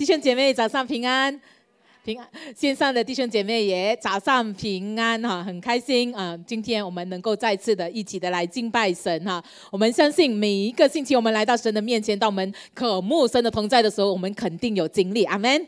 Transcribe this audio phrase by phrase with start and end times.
[0.00, 1.38] 弟兄姐妹早上平安，
[2.02, 6.34] 平安线上的弟兄姐妹也早上平安哈，很开心啊！
[6.46, 15.66] 今天我们能够再次的一起的来敬拜神哈，我们相信每一个星期我们来到神的面前，到我们可陌生的同在的时候，我们肯定有经历，阿门。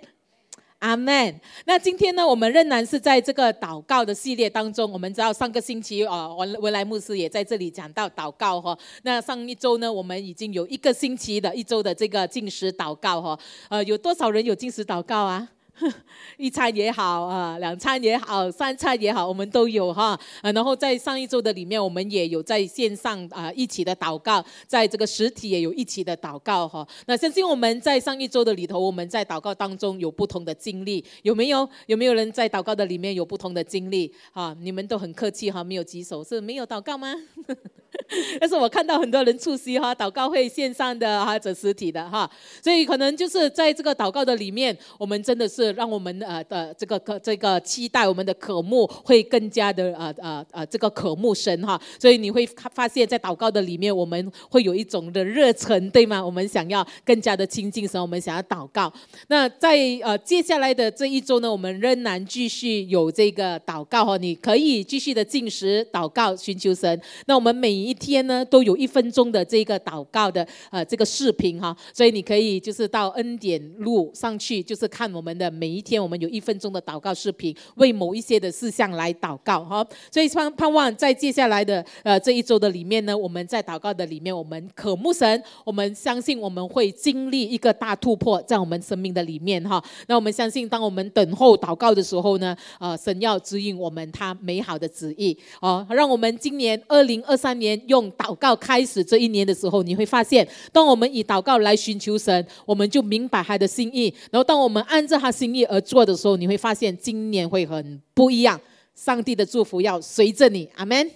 [0.82, 1.40] 阿门。
[1.64, 4.90] 那今天呢，我们仍然是在这个祷告的系列当中。
[4.90, 8.76] 我们知道上个星期啊，文文莱牧师也在这里讲到祷告哈。
[9.04, 13.38] 那上一周呢，我们已经有一个星期的一周的这个进食祷告哈。
[13.68, 15.48] 呃，有多少人有进食祷告啊？
[16.36, 20.18] 一餐也好啊，两餐也好，三餐也好，我们都有哈。
[20.40, 26.86] 啊，然后在上一周的里面，我们也有在线上啊一起的祷告，在这个实体也有一起的祷告哈。
[27.06, 31.68] 那相信我们在上一周的里头，我们在祷告当中有不同的经历，有没有？
[31.86, 34.12] 有没有人在祷告的里面有不同的经历？
[34.32, 37.14] 哈，你们都很客气哈，没有举手，是没有祷告吗？
[38.40, 42.30] 但是我看到很多人出席哈，祷告会线上的或者实体的哈，
[42.62, 56.24] 所以可能就是在这个祷告的里面，我们真的是让我们呃的这个可这个期待我们的渴慕会更加的呃呃呃这个渴慕神哈，所以你会发现在祷告的里面，我们会有一种的热忱，对吗？
[56.24, 58.92] 我们想要更加的亲近神，我们想要祷告。
[59.28, 67.00] 那在呃接下来的这一周呢，我们仍然继续有这个祷告哈，你可以继续的进食祷告寻求神。
[67.26, 79.86] 那我们每一天呢，都有一分钟的这个祷告的呃这个视频哈，所以你可以就是到恩典路上去，就是看我们的每一天，我们有一分钟的祷告视频，为某一些的事项来祷告哈。
[80.10, 89.82] 所以盼盼望在接下来的呃这一周的里面呢，我们在祷告的里面，我们渴慕神，我们相信我们会经历一个大突破在我们生命的里面哈。
[90.06, 97.72] 那我们相信，当我们等候祷告的时候呢，呃，神要指引我们他美好的旨意哦，让我们今年二零二三年。
[97.88, 104.14] 用祷告开始这一年的时候，你会发现，当我们以祷告来寻求神，我们就明白他的心意。
[104.30, 108.60] 然后，当我们按照他心意而做的时候，你会发现今年会很不一样。
[108.94, 111.10] 上帝的祝福要随着你，阿门，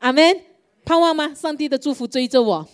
[0.00, 0.40] 阿门。
[0.84, 1.32] 盼望吗？
[1.32, 2.66] 上帝的祝福追着我，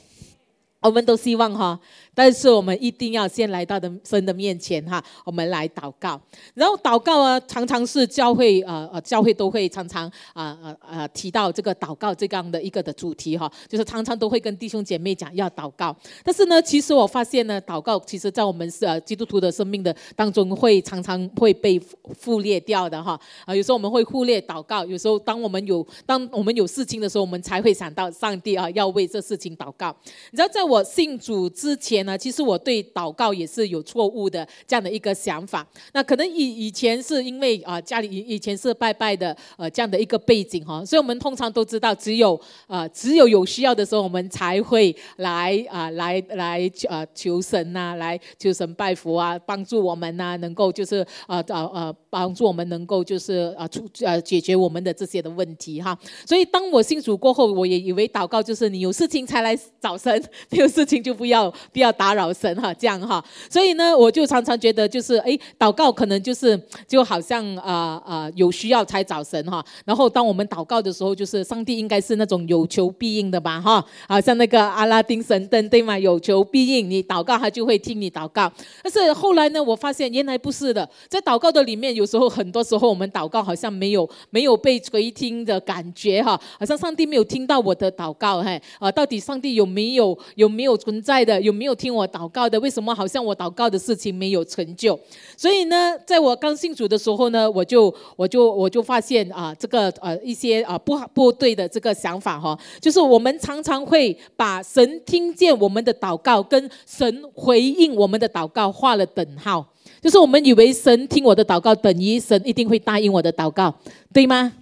[0.81, 1.79] 我们都希望哈。
[2.15, 6.21] 但是我们一定要先来到的神的面前哈，我们来祷告。
[6.55, 15.97] 然后祷告啊，常常是教会呃呃教会都会常常啊啊啊提到这个祷告这样的一个的主题哈，就是常常都会跟弟兄姐妹讲要祷告。
[16.25, 23.19] 但是呢，其实我发现呢，祷告其实在我们是呃基督徒的生命的当中会常常会被忽略掉的哈。
[23.47, 29.95] 啊，有时候我们会忽略祷告，有时候当我们有当我们有事情的时候，我们才会想到上帝啊，要为这事情祷告。
[30.33, 32.00] 你知道，在我信主之前。
[32.05, 35.67] 那其实我对祷告也是有错误的这样的一个想法。
[35.93, 55.99] 那可能以以前是因为啊家里以以前是拜拜的呃这样的一个背景哈，所以我们通常都知道只有呃只有有需要的时候我们才会来啊来来呃求神呐，来求神拜佛啊，帮助我们呐，能够就是呃呃呃帮助我们能够就是啊出呃解决我们的这些的问题哈。
[56.27, 60.11] 所以当我信主过后，我也以为祷告就是你有事情才来找神，
[60.51, 61.90] 没有事情就不要不要。
[61.93, 69.65] 打扰神哈，这样哈，所以呢，我就常常觉得就是哎，祷告可能就是就好像啊啊有需要才找神哈。
[69.85, 75.99] 然后当我们祷告的时候，就是上帝应该是那种有求必应的吧哈，好像那个阿拉丁神灯对吗？
[75.99, 78.53] 有求必应，你祷告他就会听你祷告。
[78.83, 91.71] 但是后来呢，我发现原来不是的，在祷告的里面，有时候很多时候我们祷告好像没有没有被垂听的感觉哈，好像上帝没有听到我的祷告嘿啊，到底上帝有没有有没有存在的有没有？
[91.81, 95.01] 听我祷告的，为什么好像我祷告的事情没有成就？
[95.35, 109.67] 所以呢，在我刚信主的时候呢，我就我就我就发现啊，这个呃一些啊不不对的这个想法哈，就是我们常常会把神听见我们的祷告跟神回应我们的祷告画了等号，
[110.03, 113.75] 就是我们以为神听我的祷告等于神一定会答应我的祷告，
[114.13, 114.53] 对吗？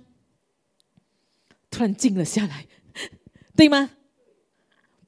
[1.68, 2.66] 突然静了下来，
[3.56, 3.90] 对吗？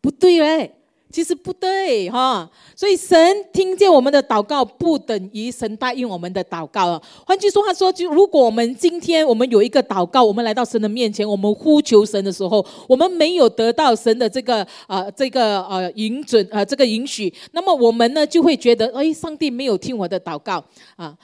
[0.01, 0.80] 不对嘞。
[1.13, 3.19] 其实不对哈，所以神
[3.53, 7.03] 听见我们的祷告，不等于神答应我们的祷告。
[7.27, 20.65] 换句话说，就如果我们今天我们有一个祷告，我们来到神的面前，我们呼求神的时候，我们没有得到神的这个呃这个呃允准呃这个允许，那么我们呢就会觉得，哎，上帝没有听我的祷告
[20.97, 21.17] 啊。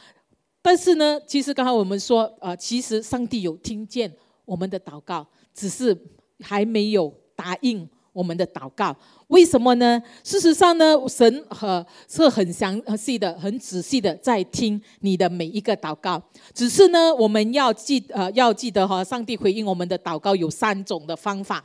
[0.62, 4.12] 但是呢，其实刚才我们说啊，其实上帝有听见
[4.44, 5.24] 我们的祷告，
[5.54, 5.96] 只是
[6.40, 7.88] 还没有答应。
[8.16, 8.96] 我们的祷告，
[9.26, 10.02] 为什么呢？
[10.24, 16.22] 事实上呢，神和是很详细的、很仔细的在听你的每一个祷告。
[16.54, 21.62] 只是呢，我们要记呃要记得哈，上帝回应我们的祷告有三种的方法，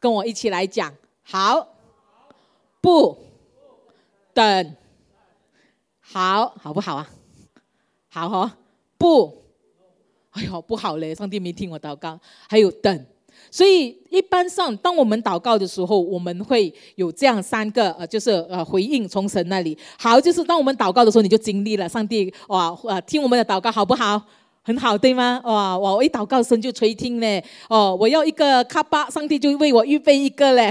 [0.00, 0.92] 跟我一起来讲。
[1.22, 1.68] 好，
[2.80, 3.16] 不
[4.34, 4.76] 等，
[6.00, 7.08] 好好不好啊？
[8.08, 8.58] 好哈，
[8.96, 9.44] 不，
[10.30, 11.14] 哎呦不好嘞！
[11.14, 12.18] 上帝没听我祷告。
[12.48, 13.06] 还有等，
[13.50, 19.76] 所以一般上，当我们祷告的时候，我们会有这样三个呃，就是呃回应从神那里。
[19.98, 24.20] 好，就是当我们祷告的时候，你就经历了上帝哇呃听我们的祷告好不好？
[24.62, 25.40] 很好，对吗？
[25.44, 27.42] 哇哇，我一祷告神就垂听嘞。
[27.70, 30.66] 哦，我要一个卡巴，上帝就为我预备一个嘞。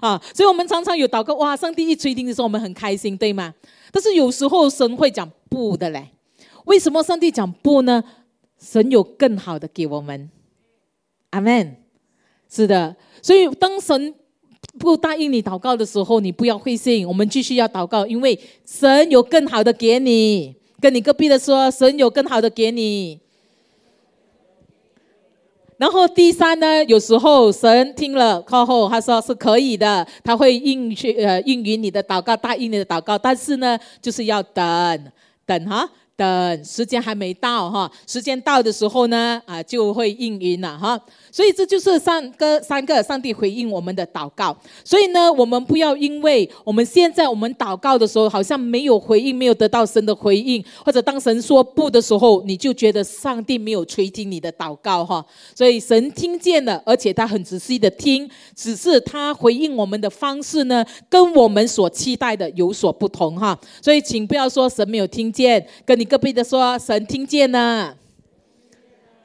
[0.00, 3.54] 啊，所以我们常常有祷告，哇，上帝一垂听的时候，我们很开心，对吗？
[3.90, 6.10] 但是有时候神会讲不的嘞。
[6.66, 8.04] 为什么上帝讲不呢？
[8.60, 10.28] 神有更好的给我们。
[11.30, 11.81] 阿门。
[12.54, 14.14] 是的，所以当神
[14.78, 20.54] 不答应你祷告的时候，你不要灰心，我们继续要祷告，因为神有更好的给你。
[20.78, 23.20] 跟你隔壁的说，神有更好的给你。
[25.78, 35.12] 然后第三呢，有时候神听了过后，他说是可以的，他会应去呃应允你的祷告，答应你的祷告，但是呢，就是要等
[35.46, 35.88] 等哈。
[36.16, 41.00] 等时间还没到哈，时间到的时候呢，啊，就会应允了哈。
[41.30, 44.56] 所以这就是三个三个上帝回应我们的祷告。
[44.84, 55.24] 所以呢，我们不要因为我们现在我们祷告的时候好像没有回应，没有得到神的回应，或者当神说不的时候，你就觉得上帝没有垂听你的祷告哈。
[55.54, 63.58] 所以神听见了，而且他很仔细的听，只是他回应我们的方式呢，跟我们所期待的有所不同哈。
[63.80, 67.96] 所以请不要说神没有听见，跟你隔壁的说神听见了。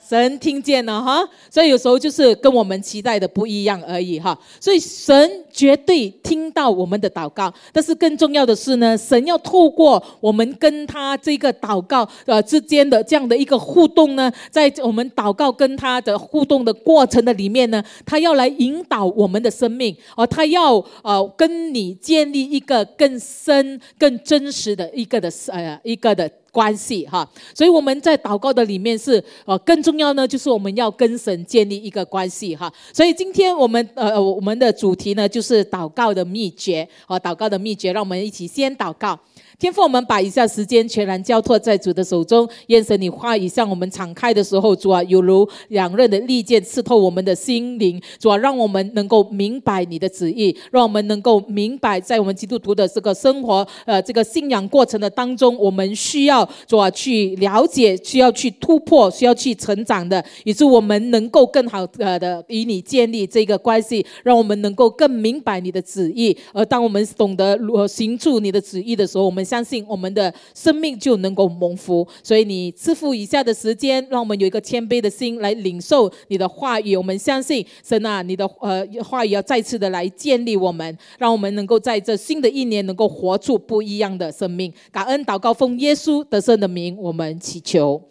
[0.09, 4.39] 神听见了哈，所以有时候就是跟我们期待的不一样而已哈。
[4.57, 26.31] 所以神绝对听到我们的祷告，但是更重要的是呢，神要透过我们跟他这个祷告呃之间的这样的一个互动呢，在我们祷告跟他的互动的过程的里面呢，他要来引导我们的生命，哦，他要呃跟你建立一个更深、更真实的一个的呃一个的。
[26.57, 32.73] 关系哈，所以我们在祷告的里面是呃更重要呢，就是我们要跟神建立一个关系哈。
[32.91, 39.19] 所以今天我们呃我们的主题呢就是祷告的秘诀和祷告的秘诀，让我们一起先祷告。
[39.59, 42.47] 天父，我们把以下时间全然交托在主的手中。
[42.67, 47.99] 愿神你话语向我们敞开的时候，主啊，有如两刃的利剑刺透我们的心灵。
[48.19, 66.37] 主啊，让我们能够明白你的旨意，让我们能够明白，在我们基督徒的这个生活呃这个信仰过程的当中，我们需要主啊去了解，需要去突破，需要去成长的，以致我们能够更好呃的与你建立这个关系，让我们能够更明白你的旨意。
[66.53, 69.46] 而当我们懂得如何行出你的旨意的时候，我们。
[69.47, 76.95] 相信我们的生命就能够蒙福，所以你赐付以下的时间，让我们有一个谦卑的心来领受你的话语。
[76.97, 84.73] 我们相信神啊，你的呃话语要再次的来建立我们，让我们能够在这新的一年能够活出不一样的生命。
[84.91, 88.01] 感恩祷告奉耶稣得胜的名，我们祈求。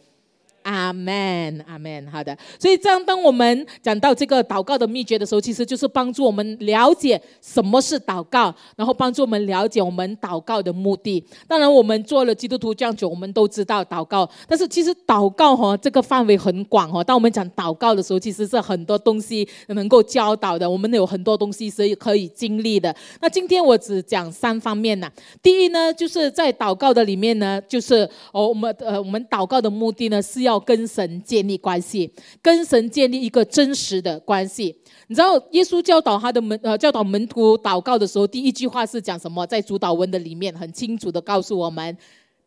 [0.67, 2.05] 阿门，阿门。
[2.11, 11.25] 好的，所以这样，当我们讲到这个祷告的秘诀的时候，其实就是帮助我们了解什么是祷告，然后帮助我们了解我们祷告的目的。
[11.47, 14.29] 当然，我们做了基督徒这样久，我们都知道祷告。
[14.49, 17.05] 但是，其实祷告哈这个范围很广哈。
[17.05, 20.69] 当我们讲祷告的时候，其实是很多东西能够教导的。
[20.69, 22.95] 我们有很多东西是可以经历的。
[23.21, 25.09] 那今天我只讲三方面呢。
[25.41, 30.56] 第一呢，就是在祷告的里面呢，就是哦，我们呃，我们祷告的目的呢是要。
[30.59, 34.77] 跟神建立关系，跟神建立一个真实的关系。
[35.09, 39.47] 你知道，耶稣教导他的门呃，教导门徒祷告的时候，第一句话是讲什么？
[39.47, 41.97] 在主导文的里面很清楚的告诉我们，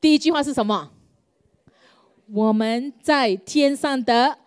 [0.01, 0.91] 第一句话是什么？
[2.33, 4.37] 我们在天上的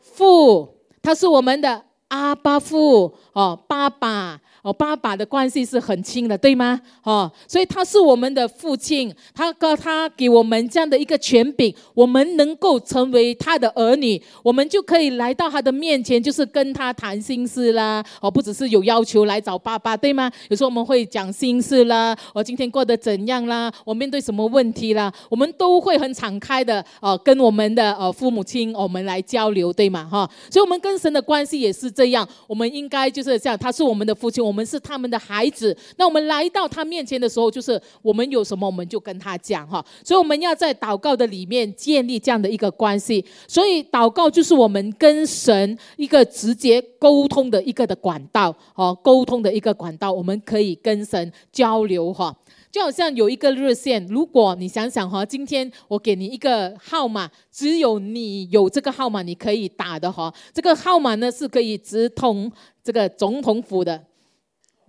[0.00, 4.40] 父，他是我们的阿巴父哦，爸爸。
[4.62, 6.78] 哦，爸爸的关系是很亲的，对吗？
[7.02, 18.04] 哦，所以他是我们的父亲，他告他给我们这样的一个权柄，我们能够成为他的儿女，我们就可以来到他的面前，就是跟他谈心事啦。
[18.20, 20.30] 哦，不只是有要求来找爸爸，对吗？
[20.50, 23.72] 有时候我们会讲心事啦，我今天过得怎样啦？
[23.84, 25.10] 我面对什么问题啦？
[25.30, 30.04] 我们都会很敞开的哦，跟我们的呃父母亲我们来交流，对吗？
[30.04, 34.49] 哈，所以我们跟神的关系也是这样，我们应该就是这样，他是我们的父亲。
[34.50, 39.84] 我们是他们的孩子，那我们来到他面前的时候，就是我们有什么，我们就跟他讲哈。
[40.04, 43.24] 所以我们要在祷告的里面建立这样的一个关系。
[43.46, 52.36] 所以祷告就是我们跟神一个直接沟通的一个的管道，哦，沟通的一个管道，我们可以跟神交流哈。
[52.72, 60.32] 就好像有一个热线，如果你想想哈，今天我给你一个号码，只有你有这个号码，你可以打的哈。
[60.52, 62.50] 这个号码呢是可以直通
[62.82, 64.09] 这个总统府的。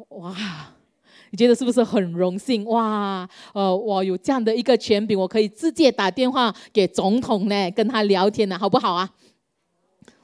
[0.09, 0.35] 哇，
[1.29, 2.65] 你觉得是不是很荣幸？
[2.65, 9.09] 哇，呃，我有这样的一个权柄，我可以直接打电话给总统呢，跟他聊天呢，好不好啊？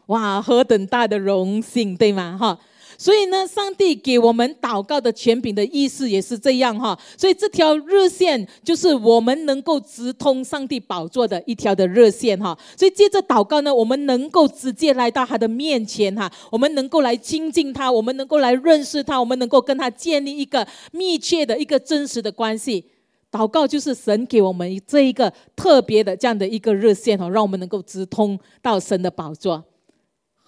[0.08, 2.38] 哇，何等大的荣幸，对吗？
[2.40, 2.60] 哈。
[2.98, 6.98] 所以呢，上帝给我们祷告的权柄的意思也是这样哈。
[7.16, 12.58] 所以这条热线就是我们能够直通上帝宝座的一条的热线哈。
[12.76, 22.86] 所以接着祷告呢，我们能够直接来到他的面前哈，我们能够来亲近他，我们能够来认识他，我们能够跟他建立一个密切的一个真实的关系。
[23.30, 29.64] 祷告就是神给我们这一个特别的这样的一个热线哈，让我们能够直通到神的宝座。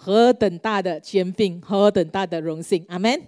[0.01, 3.21] 何等大的权柄，何等大的荣幸，阿门，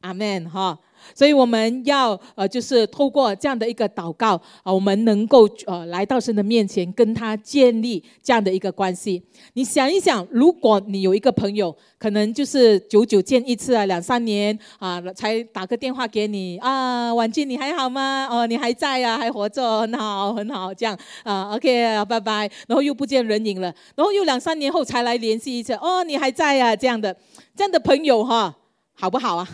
[0.00, 0.76] 阿门，哈。
[1.14, 9.22] 所以我们要呃，就是透过这样的一个祷告啊，我们能够呃来到神的面前，跟他建立这样的一个关系。
[9.54, 18.28] 你想一想，如果你有一个朋友，可能就是久久见一次啊，两三年啊，才打个电话给你啊，婉君你还好吗？
[18.30, 22.50] 哦，你还在啊，还活着，很好，很好，这样啊，OK，拜拜。
[22.66, 27.16] 然后又不见人影了，然后又两三年后才来联系一次，哦，你还在啊，这样的
[27.56, 28.54] 这样的朋友哈，
[28.94, 29.48] 好不好啊？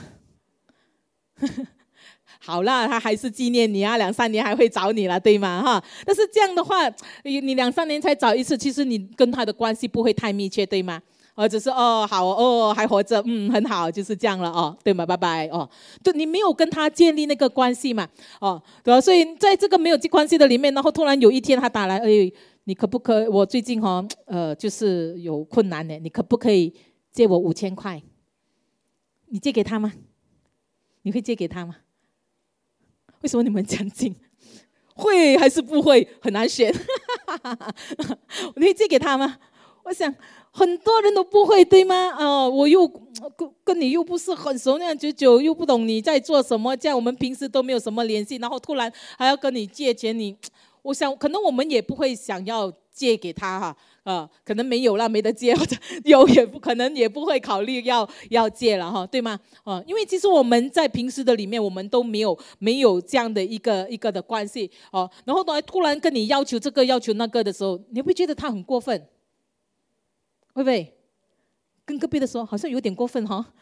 [2.43, 5.63] 好了，他还是纪念你啊，两三年还会找你了，对吗？
[5.63, 6.89] 哈，但是这样的话，
[7.25, 11.01] 你你两三年才找一次，其实你跟他的关系不会太密切，对吗？
[11.35, 15.07] 或者是哦，好哦，还活着，嗯，很好，就是这样了哦，对吗？
[15.07, 15.69] 拜拜哦，
[16.03, 18.07] 对，你没有跟他建立那个关系嘛，
[18.41, 19.01] 哦，对吧？
[19.01, 22.31] 所以在这个没有这关系的里面，然后突然有一天他打来，哎，
[22.65, 23.31] 你可不可？
[23.31, 26.75] 我最近哈，呃，就是有困难的，你可不可以
[27.11, 28.03] 借我五千块？
[29.29, 29.93] 你借给他吗？
[31.03, 31.77] 你会借给他吗？
[33.23, 34.15] 为什么你们讲金？
[34.95, 36.07] 会还是不会？
[36.21, 36.75] 很难选。
[38.57, 39.39] 你会借给他吗？
[39.85, 40.15] 我想
[40.51, 42.11] 很多人都不会，对吗？
[42.19, 50.37] 哦，我又跟跟你又不是很熟，那样久久又不懂你在做什么，这样我们平时都没有什么联系，然后突然还要跟你借钱，你，
[50.83, 53.77] 我想可能我们也不会想要借给他哈。
[54.05, 59.39] 呃可能没有了，没得借，或者 有也不可能，也不会考虑要要借了哈，对吗？
[59.65, 65.11] 啊，因为其实我们在平时的里面，我们都没有没有这样的一个一个的关系哦。
[65.25, 69.09] 然后呢，突然跟你要求这个要求那个的时候，你会觉得他很过分，
[70.53, 70.97] 会不会？
[71.85, 73.53] 跟隔壁的说，好像有点过分哈。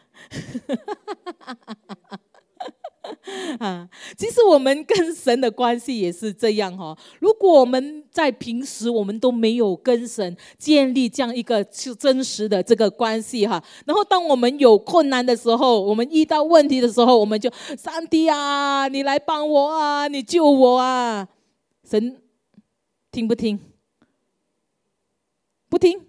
[3.59, 3.87] 啊，
[4.17, 6.97] 其实我们跟神的关系也是这样哈。
[7.19, 21.27] 如果我们在平时我们都没有跟神建立这样一个真实的这个关系哈，然后当我们有困难的时候，我们遇到问题的时候，我们就上帝啊，你来帮我啊，你救我啊，
[21.83, 22.21] 神
[23.11, 23.59] 听不听？
[25.69, 26.08] 不听。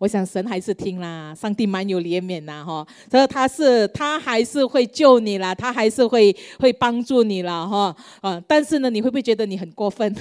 [0.00, 10.16] 我想神还是听啦，上帝蛮有怜悯呐，哈，所以他是他还是会救你啦，他还是会会帮助你啦，哈，嗯，但是呢，你会不会觉得你很过分？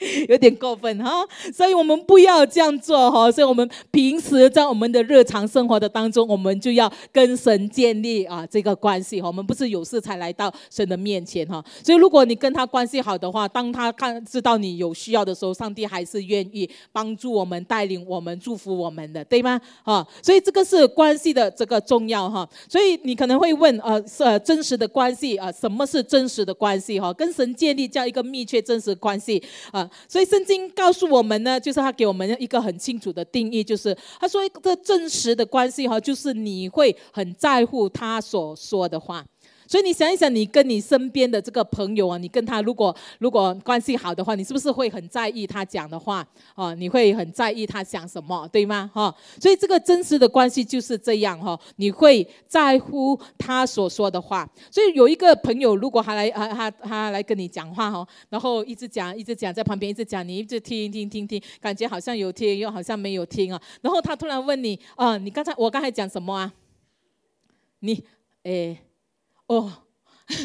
[0.28, 3.30] 有点过分哈，所以我们不要这样做哈。
[3.30, 9.28] 所以我们平时在我们的日常生活的当中，我们就要跟神建立啊这个关系哈。
[9.28, 11.62] 我们不是有事才来到神的面前哈。
[11.84, 19.60] 所以如果你跟他关系好的话，当他看知道你有需要的时候，上帝还是愿意帮助我们、带领我们、祝福我们的，对吗？
[19.82, 22.48] 啊，所以这个是关系的这个重要哈。
[22.68, 25.52] 所以你可能会问，呃，是真实的关系啊？
[25.52, 27.12] 什么是真实的关系哈？
[27.12, 29.88] 跟神建立这样一个密切真实关系啊？
[30.08, 39.24] 所以圣经告诉我们呢，就是他给我们一个很清楚的定义，就是他说一个真实的关系哈，就是你会很在乎他所说的话。
[39.70, 46.74] 所以你想一想，你跟你身边的这个朋友啊，你跟他如果如果关系好的话，你是不是会很在意他讲的话啊？
[46.74, 48.90] 你会很在意他讲什么，对吗？
[48.92, 54.44] 哈，所以这个真实的关系就是这样哈，你会在乎他所说的话。
[54.72, 63.62] 所以有一个朋友，如果他来啊他他来跟你讲话哈，然后一直讲一直讲，在旁边一直讲，你一直听听听听，感觉好像有听又好像没有听啊。
[63.82, 66.52] 然后他突然问你啊，你刚才我刚才讲什么啊？
[67.78, 68.02] 你
[68.42, 68.76] 诶。
[69.50, 69.72] 哦，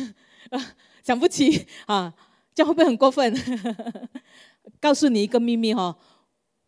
[1.06, 2.12] 想不起啊，
[2.56, 3.32] 这样会不会很过分？
[4.82, 5.96] 告诉你一个秘密哈，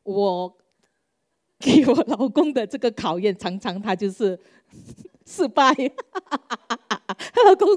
[0.03, 0.55] 我
[1.57, 4.39] 给我老公的这个考验，常常他就是
[5.25, 5.73] 失败。
[7.43, 7.67] 老公，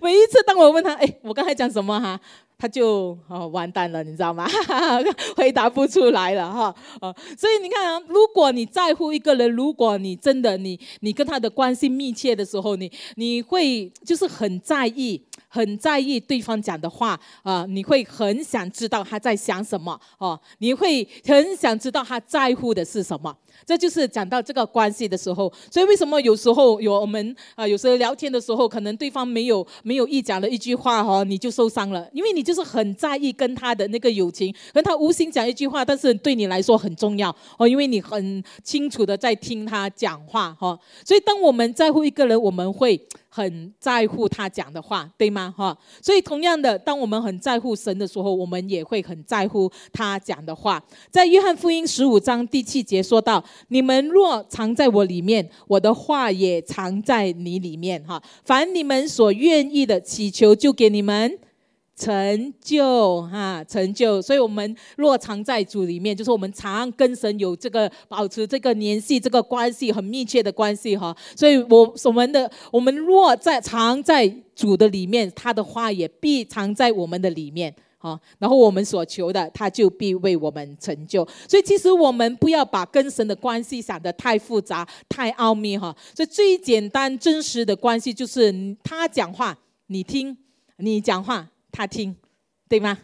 [0.00, 2.18] 每一次当我问他，哎，我刚才讲什么哈？
[2.56, 4.46] 他就哦完蛋了，你知道吗？
[5.36, 15.22] 回答不出来了哈哦，所以你看啊，如果你在乎一个人，如果你真的你你跟他的关系密切的时候，你你会就是很在意。
[15.54, 23.32] 很在意对方讲的话啊，你会很想知道他在想什么哦，你会很想知道他在乎的是什么。
[23.64, 43.00] 这就是讲到这个关系的时候，所以为什么有时候有我们啊，有时候聊天的时候，可能对方没有没有意讲的一句话哈，你就受伤了，因为你就是很在意跟他的那个友情，跟他无心讲一句话，但是对你来说很重要哦，因为你很清楚的在听他讲话哈，所以当我们在乎一个人，我们会。
[43.36, 45.52] 很在乎他讲的话，对吗？
[45.56, 50.80] 哈，所以同样的，当我们很在乎神的时候，我们也会很在乎他讲的话。
[51.10, 61.36] 在约翰福音十五章第七节说到：“你们若藏在我里面，我的话也藏在你里面。”哈，凡你们所愿意的祈求，就给你们。
[61.96, 71.16] 成就哈，成就，所以我们若常在主里面，就是我们常跟神有这个保持这个联系，这个关系很密切的关系哈。
[71.36, 78.20] 所以我我们的我们若在常在主的里面，他的话也必藏在我们的里面哈。
[78.40, 81.24] 然后我们所求的，他就必为我们成就。
[81.48, 85.94] 所以其实我们不要把跟神的关系想得太复杂、太奥秘哈。
[86.12, 90.36] 所以最简单真实的关系就是他讲话你听，
[90.78, 91.48] 你讲话。
[91.74, 92.14] 他听，
[92.68, 92.96] 对吗？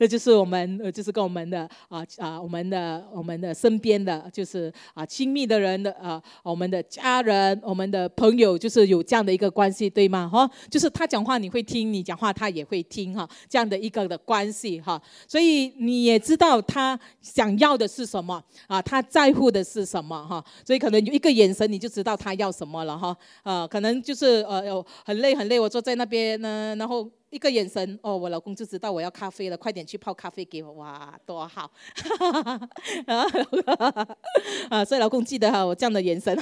[0.00, 10.28] 这就是我们，呃，就是跟我们的啊啊，我们的我们的身边的，就是啊亲密的人的啊，我们的家人，我们的朋友，就是有这样的一个关系，对吗？
[10.32, 15.02] 哈，就是他讲话你会听，你讲话他也会听，哈，这样的一个的关系，哈。
[15.26, 20.44] 所以你也知道他想要的是什么啊，他在乎的是什么，哈。
[20.64, 23.16] 所以可能有一个眼神你就知道他要什么了，哈。
[23.42, 27.10] 啊，可能就是呃，有很累很累，我坐在那边呢，然后。
[27.30, 31.70] 一个眼神，哦，我老公就知道我要咖啡了，快点去泡咖啡给我，哇，多好！
[34.70, 36.34] 啊，所以老公记得哈，我这样的眼神，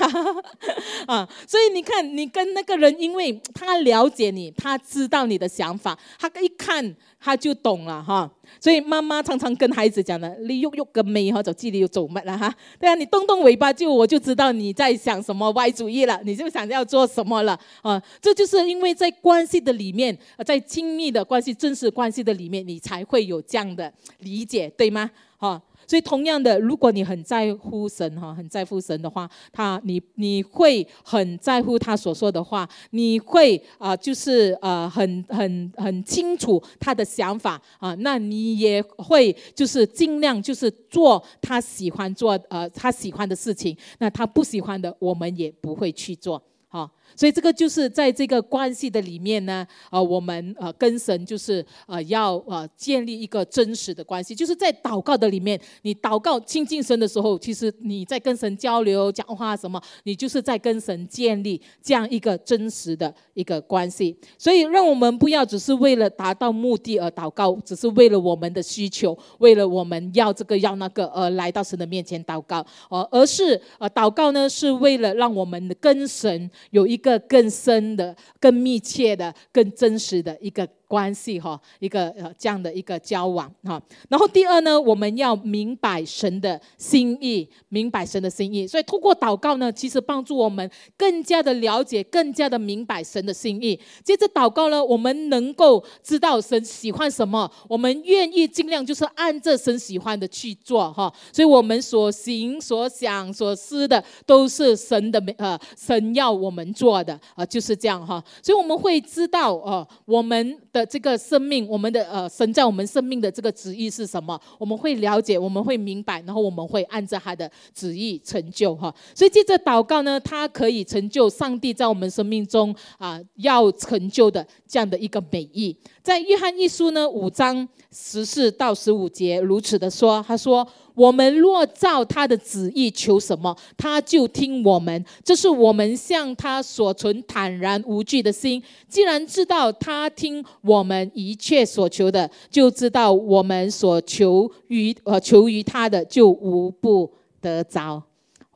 [1.06, 6.96] 啊，所以你看，你跟那个人，因为他了解你，他知道你的想法，他一看。
[7.18, 8.30] 他就懂了哈，
[8.60, 12.54] 所以妈妈常常跟孩子讲的，你喐喐个眉哈，就知你又做乜了哈。
[12.78, 18.00] 对啊，你动动尾巴就我就知道你在想什么歪主意了，你就想要做什么了啊。
[18.20, 25.10] 这就是因为在关系的里面，在亲密的关系、正式关系的里面，你才会有这样的理解，对吗？
[25.38, 25.60] 哈。
[25.86, 46.42] 所以，同样的，如果你很在乎神哈，很在乎神的话，他你你会很在乎他所说的话，你会啊，就是呃，很很很清楚他的想法啊，那你也会就是尽量就是做他喜欢做呃他喜欢的事情，那他不喜欢的，我们也不会去做。
[46.68, 64.16] 好，所以这个就是在这个关系的里面呢，呃，我们呃跟神就是呃要呃建立一个真实的关系，就是在祷告的里面，你祷告亲近神的时候，其实你在跟神交流讲话什么，你就是在跟神建立这样一个真实的一个关系。
[64.38, 76.50] 所以，让我们不要只是为了达到目的而祷告，只是为了我们的需求，为了我们要这个要那个而来到神的面前祷告，呃，而是呃祷告呢是为了让我们跟神。
[76.70, 80.66] 有一一个更深的、更密切的、更真实的一个。
[80.88, 83.80] 关系哈，一个呃这样的一个交往哈。
[84.08, 88.66] 然后第二呢，我们要明白神的心意，明白神的心意。
[88.66, 93.78] 所以通过祷告呢，其实帮助我们更加的了解，更加的明白神的心意。
[94.04, 101.12] 接着祷告呢，我们能够知道神喜欢什么，我们愿意尽量就是按着神喜欢的去做哈。
[101.32, 108.22] 所以我们所行、所想、所思的，都是神的呃神要我们做的啊，就是这样哈。
[108.40, 110.56] 所以我们会知道哦，我们。
[110.76, 114.38] 的这个生命，我们的呃神在我们生命的这个旨意是什么？
[114.58, 118.94] 我们会了解，我们会明白，然后我们会按照他的旨意成就哈。
[119.14, 125.74] 所以借着祷告呢，它可以成就上帝在我们生命中啊要成就的这样的一个美意。
[126.06, 130.64] 在约翰一书呢五章十四到十五节如此的说，他说。
[130.94, 135.04] 我们若照他的旨意求什么，他就听我们。
[135.22, 138.62] 这是我们向他所存坦然无惧的心。
[138.88, 148.02] 既然知道他听我们一切所求的，就知道我们所求于呃求于他的，就无不得着。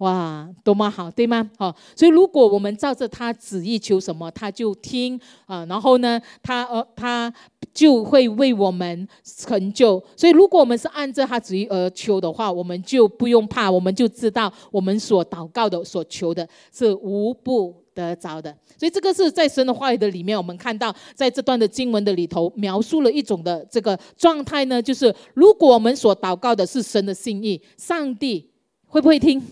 [0.01, 1.51] 哇，多么好，对吗？
[1.59, 5.63] 好，所以如果我们照着他旨意求什么，他就听啊。
[5.67, 7.31] 然后呢，他呃他
[7.75, 10.03] 就会为我们成就。
[10.17, 18.57] 所以如果我们是按照他旨意而求的话，我们就不用怕，我们就知道我们所祷告的、所求的是无不得着的。
[18.79, 28.49] 所以这个是在神的话语的里面，我们看到在这段的经文的里头描述了一种的这个状态呢，就是如果我们所祷告的是神的心意，上帝
[28.87, 29.43] 会不会听？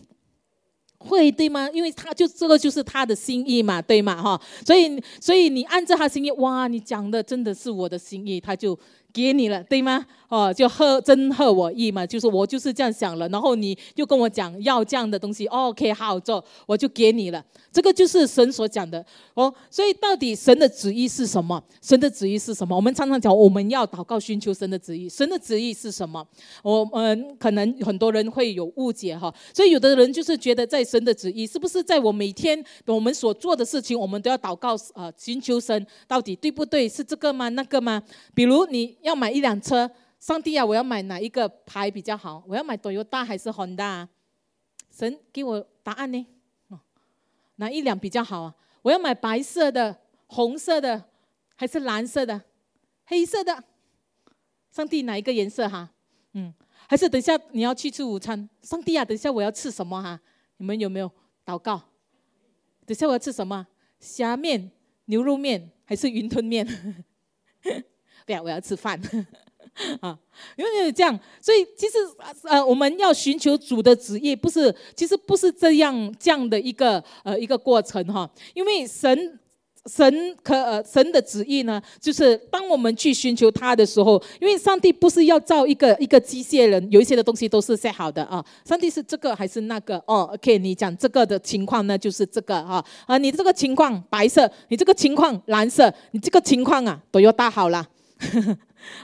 [0.98, 1.68] 会对吗？
[1.72, 4.20] 因为他就这个就是他的心意嘛，对吗？
[4.20, 8.78] 哈，所以所以你按照他心意，哇，你讲的真的是我的心意，他就
[9.12, 10.04] 给你了，对吗？
[10.28, 17.42] 哦，就合真合我意嘛，就是我就是这样想了，然后你就跟我讲要这样的东西，OK，好做，我就给你了。
[17.72, 19.52] 这个就是神所讲的哦。
[19.70, 21.62] 所以到底神的旨意是什么？
[21.80, 22.76] 神的旨意是什么？
[22.76, 26.22] 我们常常讲我们要祷告寻求神的旨意，神的旨意是什么？
[26.62, 29.34] 我们可能很多人会有误解哈。
[29.54, 36.86] 所以有的人就是觉得在神的旨意是不是在我每天我们所做的事情，我们都要祷告呃寻求神到底对不对？
[36.86, 37.48] 是这个吗？
[37.48, 38.02] 那个吗？
[38.34, 39.90] 比如你要买一辆车。
[40.18, 42.42] 上帝啊，我要买哪一个牌比较好？
[42.46, 44.08] 我要买 Toyota 还是 Honda？
[44.90, 46.26] 神给我答案呢？
[47.56, 48.54] 哪一辆比较好啊？
[48.82, 51.04] 我要买白色的、红色的，
[51.56, 52.40] 还是蓝色的、
[53.04, 53.64] 黑色的？
[54.70, 55.90] 上帝哪一个颜色哈？
[56.32, 56.54] 嗯，
[56.88, 58.48] 还是等下你要去吃午餐？
[58.62, 60.20] 上帝啊，等下我要吃什么哈？
[60.58, 61.10] 你们有没有
[61.44, 61.82] 祷告？
[62.86, 63.66] 等下我要吃什么？
[63.98, 64.70] 虾面、
[65.06, 66.66] 牛肉面还是云吞面？
[68.24, 69.00] 对呀，我要吃饭。
[70.00, 70.18] 啊，
[70.56, 71.98] 因为这样，所以其实
[72.42, 78.28] 呃，我们要寻求主的旨意，不是，其实不是这样这样的一个呃一个过程哈。
[78.54, 79.38] 因为神
[79.86, 88.44] 神可呃神的旨意呢，就是当我们去寻求他的时候，因为上帝不是要造一个一个机械人，有一些的东西都是设好的啊。
[88.64, 89.96] 上帝是这个还是那个？
[90.06, 97.86] 哦，OK，你讲这个的情况呢，就是这个啊啊，你这个情况白色，你这个情况蓝色，你这个情况啊都要搭好了。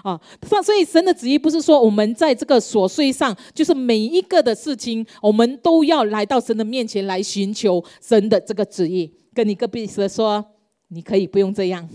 [0.03, 9.13] 啊，所所以神的旨意不是说我们在这个琐碎上，就是每一个的事情，我们都要来到神的面前来寻求神的这个旨意。
[9.35, 10.45] 跟你隔壁说，
[10.89, 11.89] 你可以不用这样。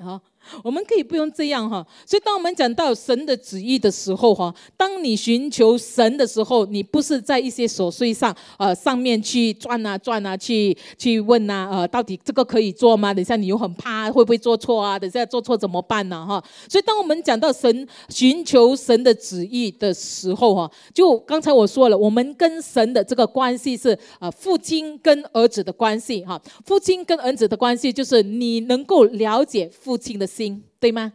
[0.00, 0.20] 好。
[0.62, 13.12] 我们可以不用这样哈，所以当我们讲到神的旨意的时候哈，当你寻求神的时候，你不是在一些琐碎上呃上面去转啊转啊，去去问啊呃，到底这个可以做吗？
[13.12, 14.98] 等下你又很怕会不会做错啊？
[14.98, 16.24] 等下做错怎么办呢？
[16.24, 30.26] 哈，所以当我们讲到神寻求神的旨意的时候哈，就刚才我说了，我们跟神的这个关系是呃父亲跟儿子的关系哈，父亲跟儿子的关系就是你能够了解父亲的。
[30.36, 31.12] 心对吗？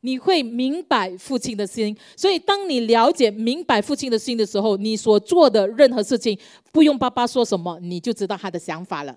[0.00, 6.38] 你会明白父亲的心，所以当你了解明白父亲的心的时候，你所做的任何事情，
[6.72, 9.16] 不用爸爸说什么，你就知道他的想法了。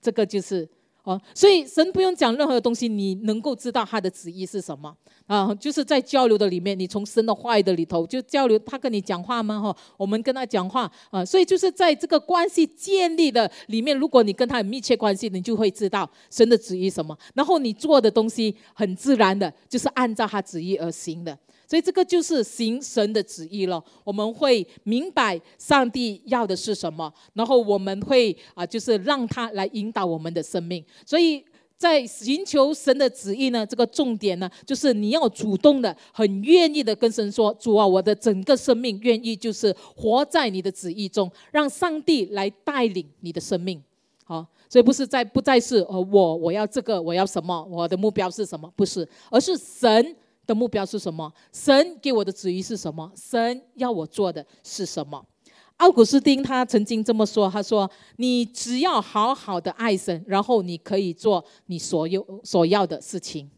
[0.00, 0.68] 这个就是。
[1.04, 5.52] 哦，所以神不用讲任何东西，你能够知道他的旨意是什么啊？
[5.56, 9.60] 就是在交流的里面，你从神的话语的里头就交流，他跟你讲话吗？
[9.60, 21.36] 哈，我们跟他讲话啊，所以就是在这个关系建立的里面，如果你跟他有密切关系，你就会知道神的旨意什么，然后你做的东西很自然的，就是按照他旨意而行的。
[21.72, 23.82] 所以这个就是行神的旨意了。
[24.04, 30.84] 我们会明白上帝要的是什么，然后我们会啊，就是让他来引导我们的生命。
[31.06, 31.42] 所以
[31.78, 43.82] 在寻求神的旨意呢，这个重点呢，就是你要主动的、很愿意的跟神说：“主啊，我的整个生命愿意就是活在你的旨意中，让上帝来带领你的生命。”
[44.24, 48.70] 好，所以不是在不再是呃我我要这个我要什么，我的目标是什么？
[48.76, 50.14] 不是，而是神。
[50.46, 51.32] 的目标是什么？
[51.52, 53.10] 神给我的旨意是什么？
[53.16, 55.24] 神要我做的是什么？
[55.78, 63.50] 奥古斯丁他曾经这么说：“他说，你只要好好的爱神，然后你可以做你所有所要的事情。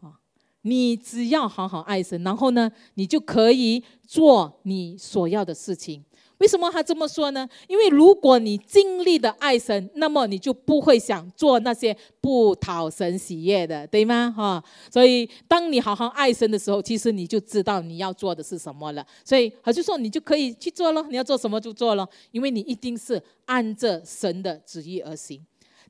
[0.00, 0.16] 啊，
[0.62, 6.04] 你只要好好爱神，然后呢，你就可以做你所要的事情。”
[6.38, 7.48] 为什么他这么说呢？
[7.68, 14.32] 因为如果你尽力的爱神，那么你就不会想做那些不讨神喜悦的，对吗？
[14.36, 19.06] 哈，所以当你好好爱神的时候，其实你就知道你要做的是什么了。
[19.24, 25.40] 所以他就说，你就可以去做了，你要做什么就做了，因为你一定是按着神的旨意而行。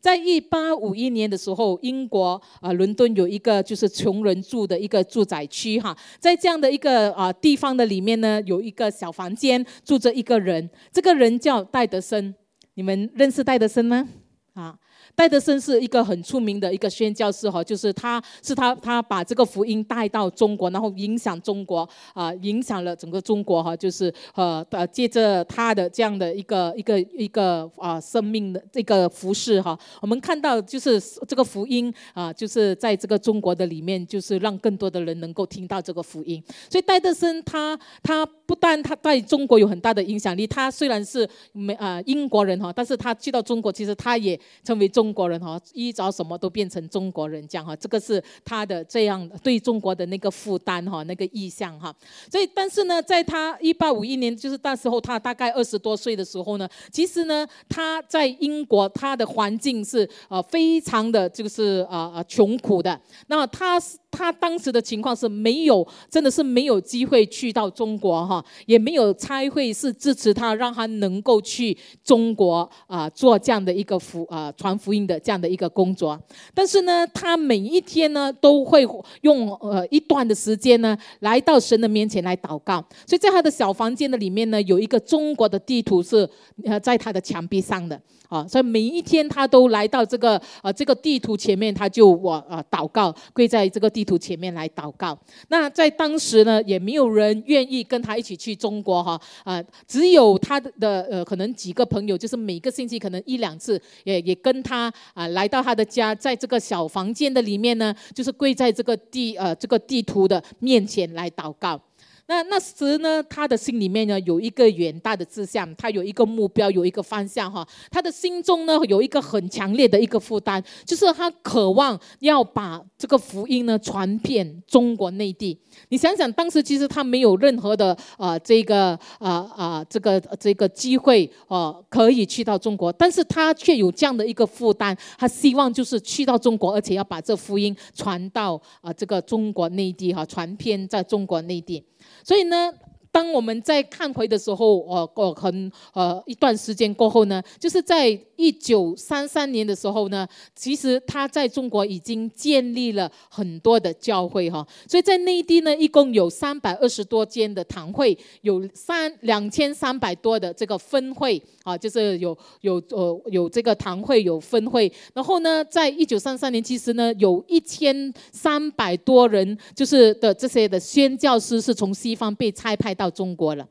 [0.04, 12.34] 在一八五一年的时候，英国啊伦敦有一个就是穷人住的一个住宅区哈，在这样的一个啊地方的里面呢，有一个小房间住着一个人，这个人叫戴德森，
[12.74, 14.06] 你们认识戴德森吗？
[14.52, 14.76] 啊。
[15.16, 36.42] 戴德森是一个很出名的一个宣教士哈，就是他是他他把这个福音带到中国，然后影响中国啊，影响了整个中国哈，就是呃呃，借着他的这样的一个一个一个啊生命的这个服饰哈，我们看到就是这个福音啊，就是在这个中国的里面，就是让更多的人能够听到这个福音。
[36.68, 45.03] 所以戴德森他他不但他在中国有很大的影响力，他虽然是美啊英国人哈，但是他去到中国，其实他也成为中。
[45.04, 51.94] 中国人哈，遇着什么都变成中国人这样哈，这个是他的这样对中国的那个负担哈，那个意向哈。
[52.32, 62.98] 所以，但是呢，在他一八五一年，就是那时候他大概二十多岁的时候呢，其实呢，他在英国，他的环境是呃非常的就是呃呃穷苦的。
[63.26, 63.98] 那他是。
[64.14, 76.18] 他当时的情况是没有，真的是没有机会去到中国哈，也没有差会是支持他，让他能够去中国啊做这样的一个福啊传福音的这样的一个工作。
[76.54, 78.86] 但是呢，他每一天呢都会
[79.22, 82.84] 用呃一段的时间呢来到神的面前来祷告。
[83.06, 86.28] 所以在他的小房间的里面呢，有一个中国的地图是
[86.64, 88.00] 呃在他的墙壁上的。
[88.28, 95.18] 啊，所以每一天他都来到这个呃这个地图前面，他就我呃祷告，跪在这个地图前面来祷告。
[95.48, 111.80] 那在当时呢，也没有人愿意跟他一起去中国哈啊，只有他的呃可能几个朋友，就是每个星期可能一两次，也也跟他啊来到他的家，在这个小房间的里面呢，就是跪在这个地呃这个地图的面前来祷告。
[112.26, 117.66] 那那时呢，他的心里面呢有一个远大的志向，他有一个目标，有一个方向哈。
[117.90, 125.58] 他的心中呢有一个很强烈的一个负担，就是他渴望要把这个福音呢传遍中国内地。
[125.90, 141.84] 你想想，当时其实他没有任何的呃这个呃呃这个这个机会呃可以去到中国，但是他却有这样的一个负担，他希望就是去到中国，而且要把这福音传到啊这个中国内地哈，传遍在中国内地。
[142.24, 142.72] 所以呢。
[143.14, 173.10] 当我们在看回的时候，呃，过很呃一段时间过后呢，就是在一九三三年的时候呢，其实他在中国已经建立了很多的教会哈，所以在内地呢，一共有三百二十多间的堂会，有三两千三百多的这个分会啊，就是有有呃有这个堂会有分会，然后呢，在一九三三年，其实呢，有一千三百多人就是的这些的宣教师是从西方被差派到。
[173.14, 173.64] 中国了，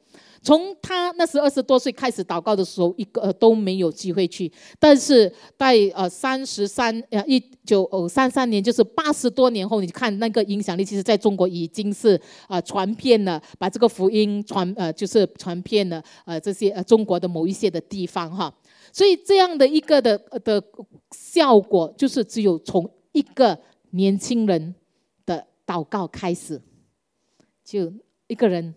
[0.43, 4.51] 从他那时二十多岁开始祷告的时候，一个都没有机会去。
[4.77, 18.53] 但是在呃三十三呃一九三三年，就是八十多年后，你看那个影响力，其实在中国已经是啊传遍了，把这个福音传呃就是传遍了呃这些呃中国的某一些的地方哈。
[18.91, 20.61] 所以这样的一个的的
[21.11, 23.57] 效果，就是只有从一个
[23.91, 24.75] 年轻人
[25.25, 26.61] 的祷告开始，
[27.63, 27.93] 就
[28.27, 28.75] 一个人。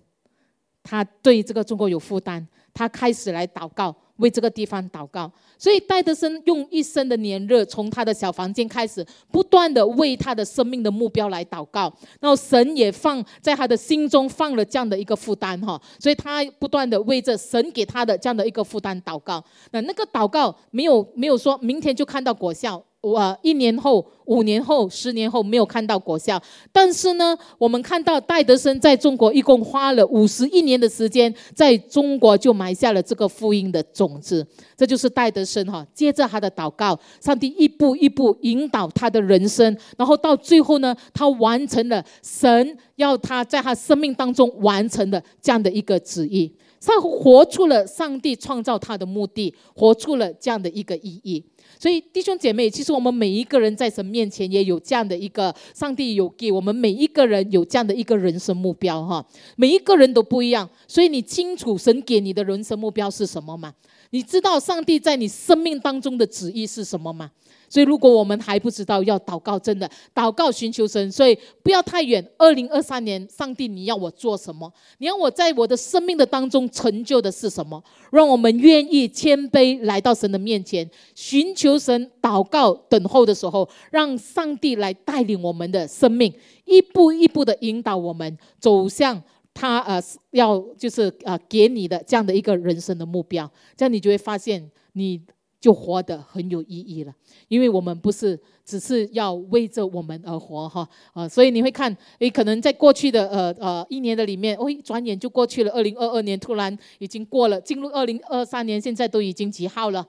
[0.87, 5.29] 他对这个中国有负担，他开始来祷告，为这个地方祷告。
[5.59, 11.93] 所以戴德生用一生的年热，从他的小房间开始，不断的为他的生命的目标来祷告。
[12.21, 19.45] 然后神也放在他的心中放了这样的一个负担哈，所以他不断的为着神给他的这样的一个负担祷告。
[19.73, 22.81] 那那个祷告没有没有说明天就看到果效。
[23.07, 26.43] 我一年后、五年后、十年后没有看到果效，
[26.73, 34.45] 但是呢，我们看到戴德生在中国一共花了五十一年的时间，在中国就埋下了这个福音的种子。
[34.77, 51.45] 这就是戴德生哈，接着他的祷告，上帝一步一步引导他的人生，然后到最后呢，他完成了神要他在他生命当中完成的这样的一个旨意，他活出了上帝创造他的目的，活出了这样的一个意义。
[51.79, 59.25] 所以弟兄姐妹，其实我们每一个人在神面前也有这样的一个，上帝有给我们每一个人有这样的一个人生目标哈，
[59.57, 63.75] 每一个人都不一样，所以你清楚神给你的人生目标是什么吗？
[64.11, 67.31] 你知道上帝在你生命当中的旨意是什么吗？
[67.69, 72.25] 所以，如果我们还不知道要祷告，真的祷告寻求神，所以不要太远。
[72.39, 74.73] 二零二三年，上帝，你要我做什么？
[74.99, 77.83] 你要我在我的生命的当中成就的是什么？
[78.13, 86.33] 让我们愿意谦卑来到神的面前，寻求神，祷告等候的时候，让上帝来带领我们的生命，
[86.67, 89.21] 一步一步的引导我们走向
[89.57, 89.99] 他呃
[90.33, 93.51] 要就是呃给你的这样的一个人生的目标。
[93.77, 95.23] 这样你就会发现你。
[95.59, 97.13] 就活得很有意义了，
[97.49, 110.07] 因为我们不是只是要为着我们而活哈啊，所以你会看，诶，可能在过去的呃呃一年的里面，哦，转眼就过去了，二零二二年突然已经过了，进入二零二三年，现在都已经几号了？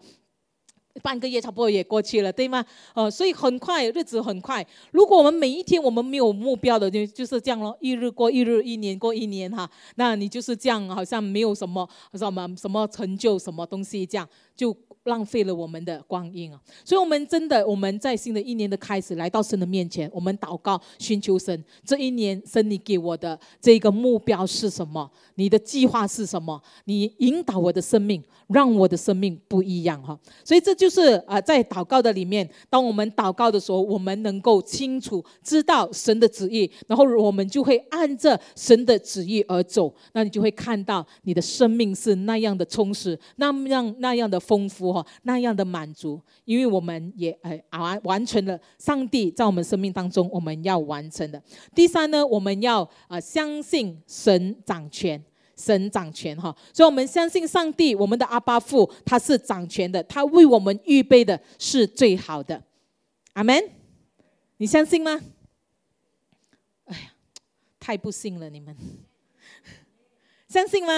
[1.02, 2.64] 半个月差不多也过去了，对吗？
[2.94, 4.66] 哦，所以很快，日子很快。
[4.92, 14.76] 如果我们每一天我们没有目标的，就就是这样咯，一日过一日，一年过一年哈，那你就是这样，好像没有什么什么什么成就，什么东西这样就。
[15.08, 16.60] 浪费了我们的光阴啊！
[16.84, 21.64] 所以，我们真的，我们在新的一年的开始，来到神的面前，我们祷告，寻求神。
[21.86, 25.10] 这一年，神你给我的这个目标是什么？
[25.36, 26.62] 你的计划是什么？
[26.84, 30.20] 你引导我的生命，让我的生命不一样哈！
[30.44, 39.94] 所以，这就是啊，在祷告的里面，当我们祷告的时候，我们能够清楚知道神的旨意，然后我们就会按着神的旨意而走。
[40.12, 51.42] 那你就会看到你的生命是那样的充实，那样那样的丰富哈，那样的满足，因为我们也哎完完成了上帝在我们生命当中我们要完成的。
[51.76, 55.22] 第三呢，我们要啊相信神掌权。
[55.60, 62.62] 神掌权哈，所以我们相信上帝，我们的阿巴父他是掌权的，他为我们预备的是最好的。
[63.34, 63.60] 阿门，
[64.58, 65.20] 你相信吗？
[66.86, 67.12] 哎呀，
[67.80, 68.78] 太不信了，你们
[70.48, 70.94] 相信吗？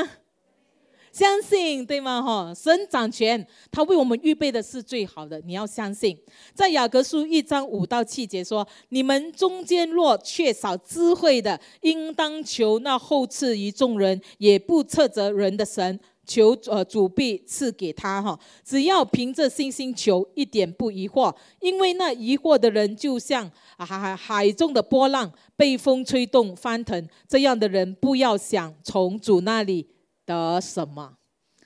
[1.19, 2.21] 相信对吗？
[2.21, 5.37] 哈，神掌权，他为我们预备的是最好的。
[5.41, 6.17] 你要相信，
[6.53, 18.21] 在雅各书一章五到七节说：“你们中间若缺少智慧的，应当求那后赐于众人，也不斥责人的神，求呃主必赐给他。
[18.21, 27.05] 哈，只要凭着信心求，一点不疑惑，因为那疑惑的人就像啊海海中的波浪，被风吹动翻腾。
[27.27, 29.85] 这样的人，不要想从主那里。”
[30.35, 31.13] 得什么？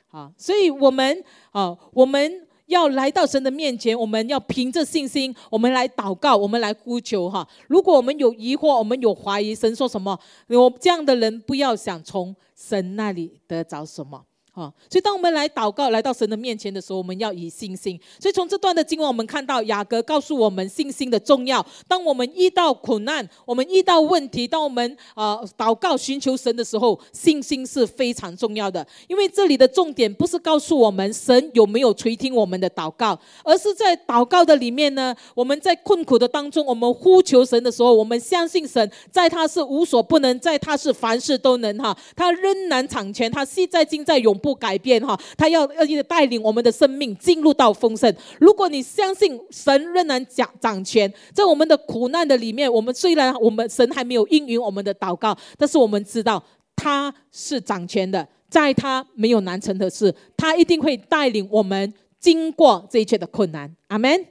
[0.10, 7.48] 啊，所以我们啊，我们要来到神的面前，我们要凭着信心，我们来祷告，我们来呼求哈。
[7.68, 10.18] 如果我们有疑惑，我们有怀疑，神说什么？
[10.48, 14.24] 我这样的人不要想从神那里得着什么。
[14.54, 18.00] 啊，所以当我们来祷告，来到神的面前的时候，我们要以信心。
[18.20, 21.66] 所以从这段的经文，我们看到雅各告诉我们信心的重要。
[21.88, 28.86] 当我们遇到苦难，我们遇到问题，当我们啊祷告寻求神的时候，信心是非常重要的。
[29.08, 44.40] 因为这里的重点不是告诉我们神有没有垂听我们的祷告，而是在祷告的里面呢，我们在困苦的当中，我们呼求神的时候，我们相信神，在他是无所不能，在他是凡事都能哈，他仍然掌权，他现在今在永。
[44.44, 48.14] 不改变哈，他要要带领我们的生命进入到丰盛。
[48.42, 56.44] 如果你相信神仍然掌掌权，在我们的苦难的里面，我们虽然我们神还没有应允我们的祷告，但是我们知道
[56.76, 63.74] 他是掌权的，在他没有难成的事，他一定会带领我们经过这一切的困难。
[63.88, 64.26] 阿门，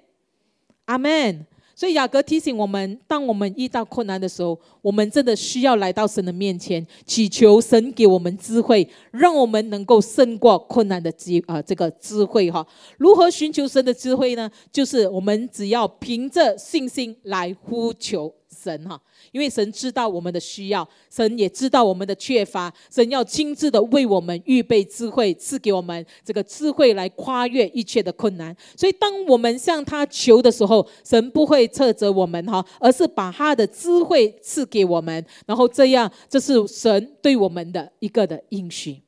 [0.84, 1.46] 阿门。
[1.74, 12.66] 所以雅各提醒我们，当我们遇到困难的时候，我们真的需要来到神的面前，祈求神给我们智慧，让我们能够胜过困难的机啊，这个智慧哈。
[12.98, 14.50] 如何寻求神的智慧呢？
[14.70, 18.32] 就是我们只要凭着信心来呼求。
[18.52, 19.00] 神哈，
[19.32, 28.54] 因为神知道我们的需要，神也知道我们的缺乏，神要亲自的为我们预备智慧，赐给我们这个智慧来跨越一切的困难。
[28.76, 39.02] 所以，当我们向他求的时候，神不会斥责我们哈，而是把他的智慧赐给我们，然后这样，这是神对我们的一个的应许。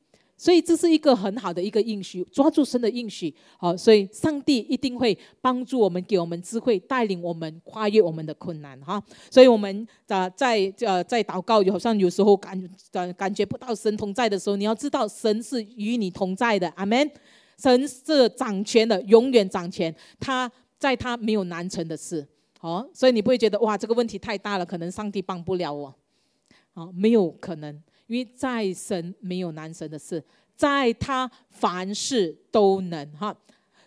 [0.45, 9.03] 所以这是一个很好的一个应许，抓住神的应许，好，所以上帝一定会帮助我们，给我们智慧，带领我们跨越我们的困难，哈。
[9.31, 17.11] 所以我们啊，在呃在祷告，好像有时候感感感觉不到神同在的时候，你要知道神是与你同在的，阿门。
[17.57, 22.29] 神是掌权的，永远掌权，他在他没有难成的事，
[22.61, 25.95] 哦，所以你不会觉得哇这个问题太大了，可能上帝帮不了我，
[26.75, 27.83] 好，没有可能。
[28.07, 30.23] 因为在神没有难神的事，
[30.55, 33.35] 在他凡事都能哈，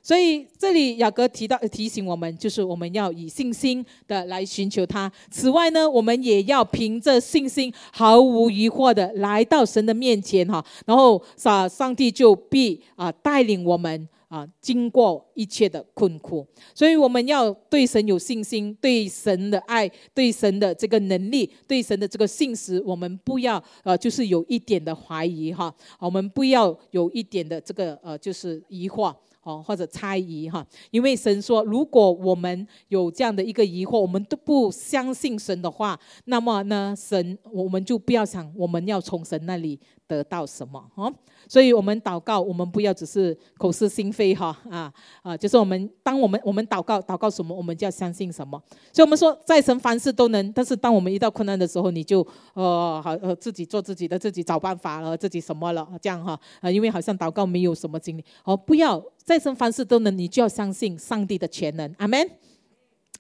[0.01, 5.11] 所以这里雅各提到提醒我们，就是我们要以信心的来寻求他。
[5.29, 14.07] 此外呢，我们也要凭着信心，毫无疑惑的来到神的面前哈，然后上上帝就必啊带领我们。
[14.27, 41.13] 啊，经过一切的困苦，所以我们要对神有信心，对神的爱，对神的这个能力，对神的这个信实，我们不要呃，就是有一点的怀疑哈，我们不要有一点的这个呃，就是疑惑哦，或者猜疑哈，因为神说，如果我们有这样的一个疑惑，我们都不相信神的话，那么呢，神我们就不要想我们要从神那里得到什么哈。
[41.47, 45.37] 所以我们祷告，我们不要只是口是心非哈啊啊！
[45.37, 48.61] 就是我们当我们我们祷告祷告什么，我们就要相信什么。
[48.91, 56.69] 所以我们说，在神凡事都能，但是当我们遇到困难的时候，你就呃好呃自己做自己的，自己找办法了，自己什么了这样哈啊！
[56.69, 61.95] 因为好像祷告没有什么经历哦，不要在神凡事都能，你就要相信上帝的全能。
[61.97, 62.29] 阿门，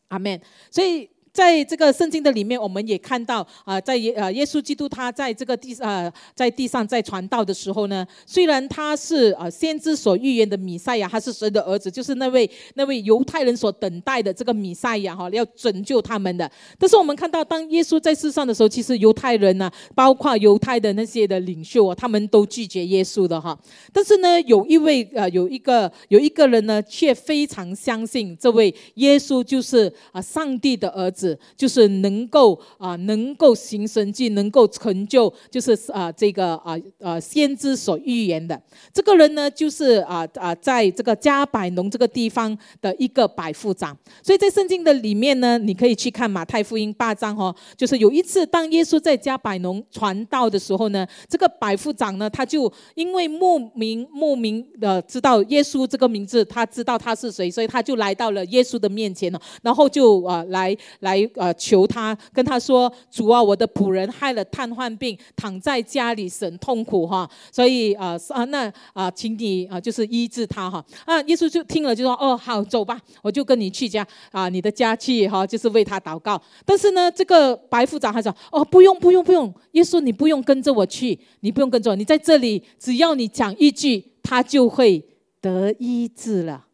[0.09, 0.39] 阿门。
[0.69, 1.09] 所以。
[1.37, 16.51] 在这个圣经的里面，我们也看到啊，在耶呃耶稣基督他在这个地呃在地上在传道的时候呢，虽然他是啊先知所预言的弥赛亚，他是神的儿子，就是那位那位犹太人所等待的这个弥赛亚哈，要拯救他们的。
[16.79, 23.55] 但是我们看到，当耶稣在世上的时候，其实犹太人呢，包括犹太的那些的领袖啊，他们都拒绝耶稣的哈。
[23.93, 38.61] 但是呢，有一位呃有一个有一个人呢，却非常相信这位耶稣就是啊上帝的儿子，就是能够啊能够行神迹，能够成就，就是啊这个啊啊先知所预言的
[38.93, 43.97] 这个人呢，就是啊啊在这个加百农这个地方的一个百夫长。
[44.21, 85.03] 所以在圣经的里面呢，你可以去看马太福音八章哦，就是有一次当耶稣在加百农传道的时候呢，这个百夫长呢，他就因为莫名莫名的知道耶稣这个名字，他知道他是谁，所以他就来到了耶稣的面前了，然后就啊来来呃求他，跟他说：“主啊，我的仆人害了瘫痪病，躺在家里神痛苦哈，所以啊啊那啊，请你啊就是医治他哈。”啊，耶稣就听了就说：“哦，好，走吧，我就跟你去家啊，你的家去哈，就是为他祷告。”但是呢，这个白夫长他说：“哦，不用不用不用，耶稣你不用跟着我去，你不用跟着我，你在这里，只要你讲一句，他就会
[85.39, 86.65] 得医治了。”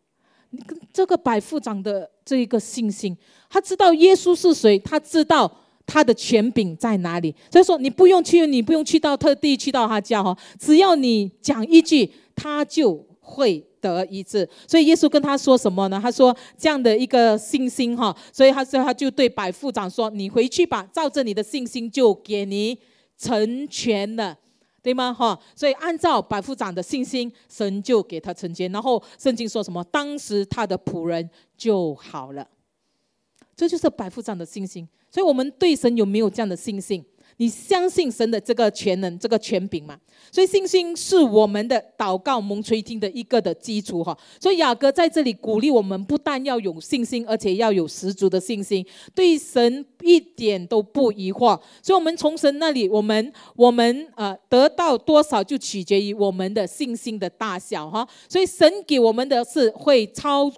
[0.56, 3.18] 你跟这个百夫长的这一个信心，
[3.54, 5.50] 他知道耶稣是谁，他知道
[5.86, 7.36] 他的权柄在哪里。
[7.52, 14.50] 所以说，你不用去，你不用去到特地去到他家哈，只要你讲一句，他就会得医治。
[14.68, 16.00] 所以耶稣跟他说什么呢？
[16.02, 22.80] 他说这样的一个信心哈，所以他说他就对百夫长说：“你回去吧，照着你的信心就给你
[23.16, 24.36] 成全了。”
[24.82, 25.14] 对吗？
[25.14, 28.72] 哈，所以按照百夫长的信心，神就给他成全。
[28.72, 29.84] 然后圣经说什么？
[29.92, 32.48] 当时他的仆人就好了。
[33.64, 34.86] 这就是百夫长的信心。
[35.10, 37.02] 所以，我们对神有没有这样的信心？
[37.38, 39.98] 你相信神的这个全能、这个权柄吗？
[40.30, 44.16] 所以信心是我们的祷告蒙垂听的一个的基础哈。
[44.38, 48.86] 所以雅各在这里鼓励我们，不但要有信心，而且要有十足的信心，
[49.16, 51.58] 对神一点都不疑惑。
[51.82, 58.06] 所以，我们从神那里，我们我们呃得到多少，就取决于我们的信心的大小哈。
[58.28, 60.52] 所以，神给我们的是会超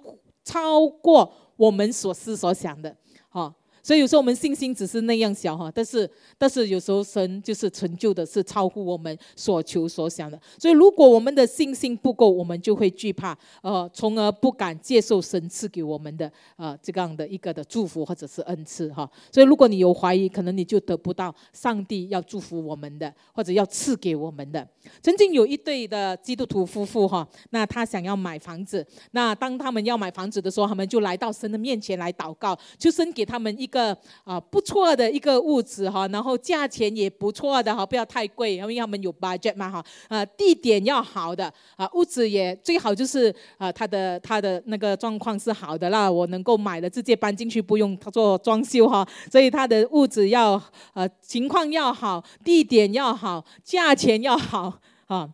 [0.44, 2.96] 超过我们所思所想的
[3.28, 3.54] 哈。
[3.86, 10.36] 所以有时候我们信心只是那样小哈，但是但是有时候神就是成就的是超乎我们所求所想的。
[10.58, 19.08] 所以如果我们的信心不够，我们就会惧怕，呃，从而不敢接受神赐给我们的呃这样的一个的祝福或者是恩赐哈。
[19.30, 24.68] 所以如果你有怀疑，可能你就得不到上帝要祝福我们的或者要赐给我们的。
[25.00, 33.75] 曾经有一对的基督徒夫妇哈，那他想要买房子，那当他们要买房子的时候，他们就来到神的面前来祷告，就神给他们一个。
[33.76, 50.60] 个啊不错的一个屋子哈，然后价钱也不错的哈，不要太贵，因为他们有 budget 嘛哈，啊地点要好的啊，屋子也最好就是啊他的他的那个状况是好的啦，我能够买了直接搬进去，不用他做装修哈，所以他的屋子要
[50.94, 55.28] 呃情况要好，地点要好，价钱要好啊。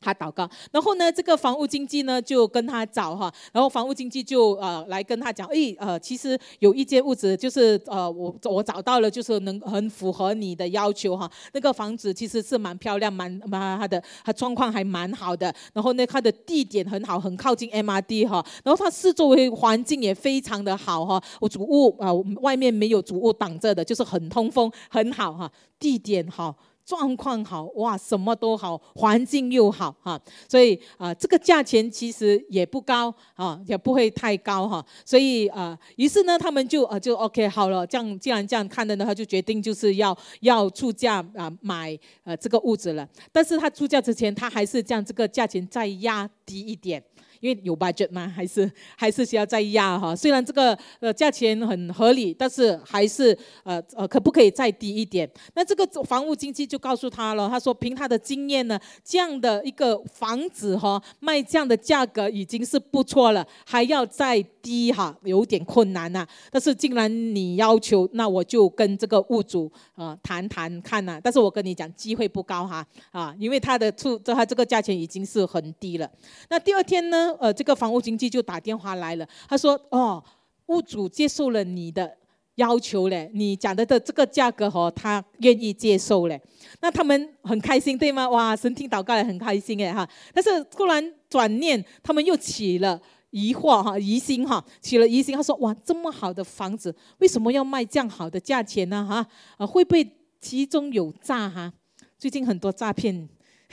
[0.00, 11.30] 他祷告，然后呢，这个房屋经济呢就跟他找哈，然后房屋经济就呃来跟他讲，哎呃，其实有一间屋子就是呃我我找到了，就是能很符合你的要求哈。
[11.52, 26.56] 那个房子其实是蛮漂亮，蛮蛮它的它状况还蛮好的，然后呢它的地点很好，很靠近 MRD 哈，然后它四周围环境也非常的好哈，我主屋啊外面没有主屋挡着的，就是很通风很好哈，地点好。
[26.90, 47.00] 状况好哇，什么都好，环境又好哈，所以啊，这个价钱其实也不高啊，也不会太高哈，所以啊，于是呢，他们就啊就 OK 好了，这样既然这样看的呢，他就决定就是要要出价啊买呃这个屋子了，但是他出价之前，他还是将这个价钱再压低一点。
[47.40, 50.14] 因为有 budget 嘛，还是还是需要再压哈。
[50.14, 55.28] 虽然这个呃价钱很合理，但是还是呃呃可不可以再低一点？
[55.54, 66.26] 那这个房屋经纪就告诉他了，他说凭他的经验呢，这样的一个房子哈卖这样的价格已经是不错了，还要再低哈有点困难呐。
[66.50, 71.18] 但是既然你要求，那我就跟这个屋主啊谈谈看呐。
[71.22, 76.10] 但是我跟你讲，机会不高哈啊，因为他的出这他这个价钱已经是很低了。
[76.50, 77.29] 那第二天呢？
[77.38, 80.22] 呃，这个房屋经纪就打电话来了，他说：“哦，
[80.66, 82.16] 屋主接受了你的
[82.56, 86.40] 要求嘞，你讲的的这个价格哦，他愿意接受嘞。
[86.80, 88.28] 那他们很开心，对吗？
[88.28, 90.08] 哇，神听祷告也很开心哎哈。
[90.34, 93.00] 但是突然转念，他们又起了
[93.30, 95.34] 疑惑哈，疑心哈，起了疑心。
[95.36, 99.06] 他说：“哇，这么好的房子，为什么要卖这样好的价钱呢？
[99.08, 99.26] 哈，
[99.56, 100.06] 啊，会不会
[100.40, 101.72] 其中有诈哈？
[102.18, 103.28] 最近很多诈骗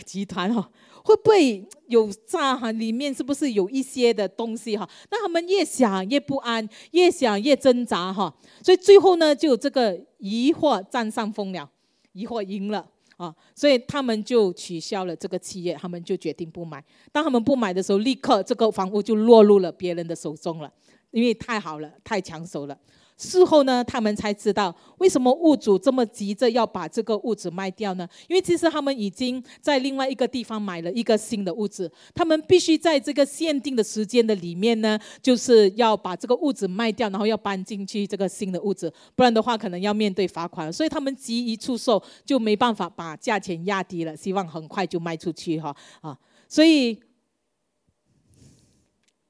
[0.05, 0.69] 集团哈，
[1.07, 2.69] 会不会有诈哈？
[2.73, 4.87] 里面是不是有一些的东西哈？
[5.09, 8.35] 那他们越想越不安，越想越挣扎哈。
[8.61, 11.69] 所以最后呢，就这个疑惑占上风了，
[12.11, 12.85] 疑惑赢了。”
[13.15, 16.83] 啊，所以他们就取消了这个企业，他们就决定不买。
[17.11, 20.71] 当他们不买的时候，立刻这个房屋就落入了别人的手中了，
[21.09, 22.77] 因为太好了，太抢手了。
[23.17, 28.07] 事后呢，他们才知道为什么物主这么急着要把这个屋子卖掉呢？
[28.27, 40.71] 因为其实他们已经在另外一个地方买了一个新的屋子，他们必须在这个限定的时间的里面呢，就是要把这个屋子卖掉，然后要搬进去这个新的屋子，不然的话可能要面对罚款。
[40.71, 46.15] 所以他们急于出售，就没办法把价钱压低了，希望很快就卖出去哈啊！
[46.47, 47.01] 所以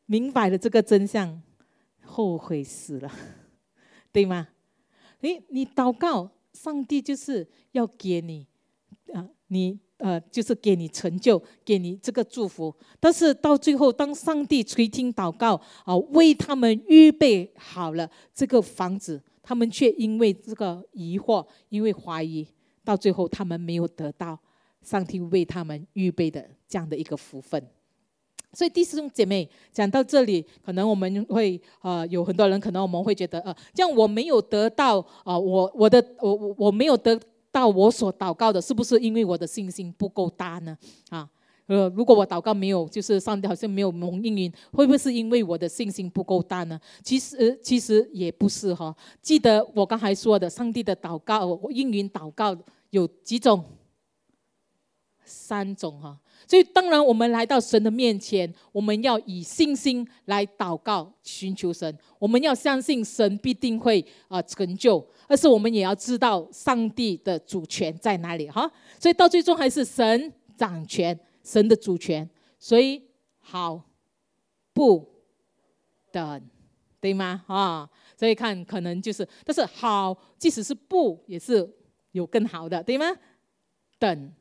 [0.05, 1.41] 明白了这个真相，
[2.03, 3.09] 后悔死了。
[4.11, 4.47] 对吗？
[5.21, 8.45] 诶，你祷告，上帝就是要给你，
[9.13, 12.75] 啊，你呃，就是给你成就，给你这个祝福。
[12.99, 22.47] 但是到最后，当上帝垂听祷告，啊，为他们预备好了这个房子，他们却因为这个疑惑，因为怀疑，
[22.83, 24.39] 到最后他们没有得到
[24.83, 27.67] 上帝为他们预备的这样的一个福分。
[28.57, 37.19] 所以第四种姐妹讲到这里，可能我们会呃有很多人可能我们会觉得呃，这样我没有得到啊，我我的我我我没有得
[37.51, 40.75] 到我所祷告的，是不是因为我的信心不够大呢？
[41.09, 41.29] 啊，
[41.67, 46.81] 呃，如果我祷告没有，就是上帝好像没有蒙应允，会不会是因为我的信心不够大呢？
[47.03, 48.91] 其实其实也不是哈。
[49.21, 52.57] 记得我刚才说的，上帝的祷告应允祷告
[52.89, 53.63] 有几种？
[55.23, 56.17] 三种哈。
[56.45, 61.97] 所以，当然，我们来到神的面前，我们要以信心来祷告、寻求神。
[62.19, 68.71] 我们要相信神必定会啊成就，而是我们也要知道上帝的主权在哪里哈。
[68.99, 72.29] 所以到最终还是神掌权，神的主权。
[72.59, 73.01] 所以
[73.39, 73.83] 好
[74.73, 75.05] 不
[76.11, 76.41] 等，
[77.01, 77.43] 对吗？
[77.47, 81.69] 啊，所以看可能就是，但是好，即使是不，也是
[82.13, 83.05] 有更好的，对吗？
[83.99, 84.33] 等。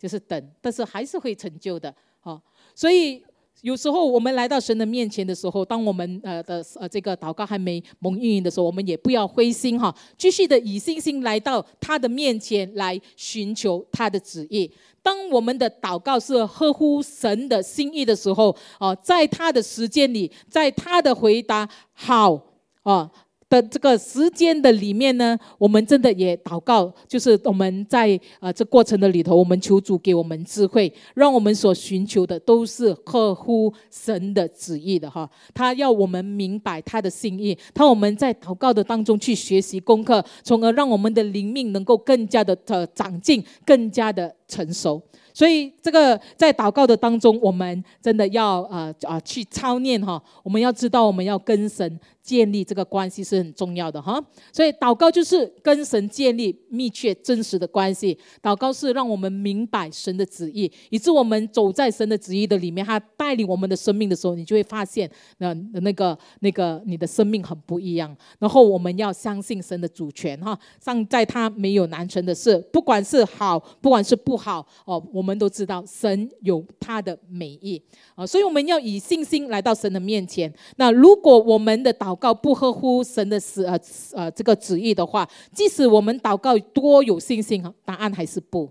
[0.00, 2.40] 就是等，但是还是会成就的，好，
[2.74, 3.22] 所以
[3.60, 14.72] 有时候我们来到神的面前的时候，当我们呃的呃这个祷告还没蒙应允的时候，我们也不要灰心哈，继续的以信心来到他的面前来寻求他的旨意。
[15.02, 22.40] 当我们的祷告是合乎神的心意的时候，哦，在他的时间里，在他的回答好
[22.84, 23.10] 啊。
[23.50, 35.28] 的这个时间的里面呢，我们真的也祷告，就是我们在呃这过程的里头，我们求主给我们智慧，让我们所寻求的都是合乎神的旨意的哈。
[35.52, 45.02] 他要我们明白他的心意，他我们在祷告的当中去学习功课，从而让我们的灵命能够更加的呃长进，更加的成熟。
[45.32, 50.20] 所以，这个在祷告的当中，我们真的要呃啊去操练哈。
[50.42, 51.98] 我们要知道，我们要跟神
[52.30, 54.24] 建立这个关系是很重要的哈。
[54.52, 58.16] 所以，祷告就是跟神建立密切真实的关系。
[58.40, 68.16] 祷告是让我们明白神的旨意，以致我们走在神的旨意的里面，他带领我们的生命的时候，你就会发现那那个那个你的生命很不一样。
[68.38, 75.04] 然后，我们要相信神的主权哈，上在他没有难成的事，不管是好，不管是不好哦。
[75.12, 77.82] 我们都知道神有他的美意
[78.14, 80.52] 啊，所以我们要以信心来到神的面前。
[80.76, 83.80] 那如果我们的祷告不合乎神的旨呃
[84.12, 88.70] 呃这个旨意的话，即使我们祷告多有信心，答案还是不，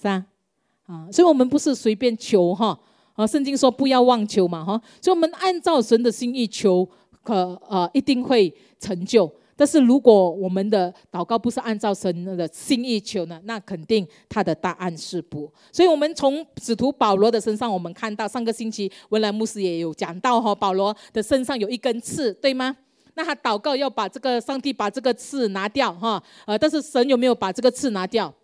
[0.00, 0.26] 是啊
[0.86, 2.76] 啊，所以我们不是随便求哈
[3.14, 6.88] 啊，圣经说不要妄求嘛哈，所以我们按照神的心意求，
[7.22, 9.30] 可呃一定会成就。
[9.56, 15.52] 但是如果我们的祷告不是按照神的心意求呢，那肯定他的答案是不。
[15.72, 22.76] 所以，我们从使徒保罗的身上，我们看到上个星期文莱牧师也有讲到哈，保罗的身上有一根刺，对吗？
[23.14, 28.34] 那他祷告要把这个上帝把这个刺拿掉哈，呃，但是神有没有把这个刺拿掉？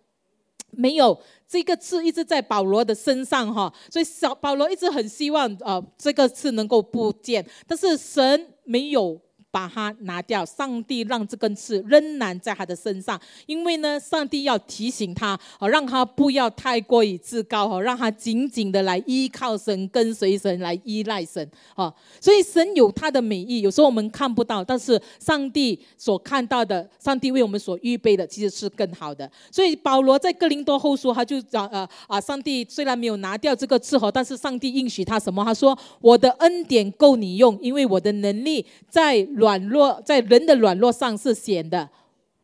[0.71, 9.19] 没有，这个刺一直在保罗的身上哈，所以小保罗一直很希望呃这个刺能够不见，但是神没有。
[9.51, 10.45] 把它拿掉。
[10.45, 21.93] 上帝让这根刺仍然在他的身上，因为呢，上帝要提醒他，哦，让他不要太过于自高，哦，让他紧紧的来依靠神，跟随神，来依赖神，哦。
[22.19, 29.29] 所以神有他的美意，有时候我们看不到，但是上帝所看到的，上帝为我们所预备的，其实是更好的。
[29.51, 35.43] 所以保罗在哥林多后书，他就讲，呃啊，上帝虽然没有拿掉这个刺，哦，但是上帝应许他什么？
[35.43, 41.89] 他说：“我的恩典够你用，因为我的能力在软弱，在人的软弱上是显得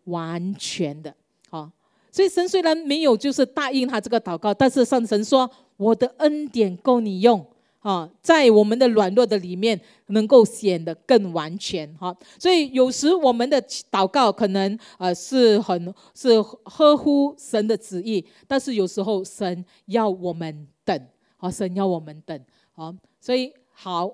[0.06, 1.16] 完全的。”
[1.50, 1.72] 好，
[2.12, 7.46] 所以神虽然没有就是答应他这个祷告，但是上神说：“我的恩典够你用。”
[7.80, 12.14] 啊，在我们的软弱的里面，能够显得更完全哈。
[12.38, 22.38] 所以有时我们的祷告可能呃是很是合乎神的旨意，但是有时候神要我们等，啊，神要我们等。
[22.74, 24.14] 好，所以好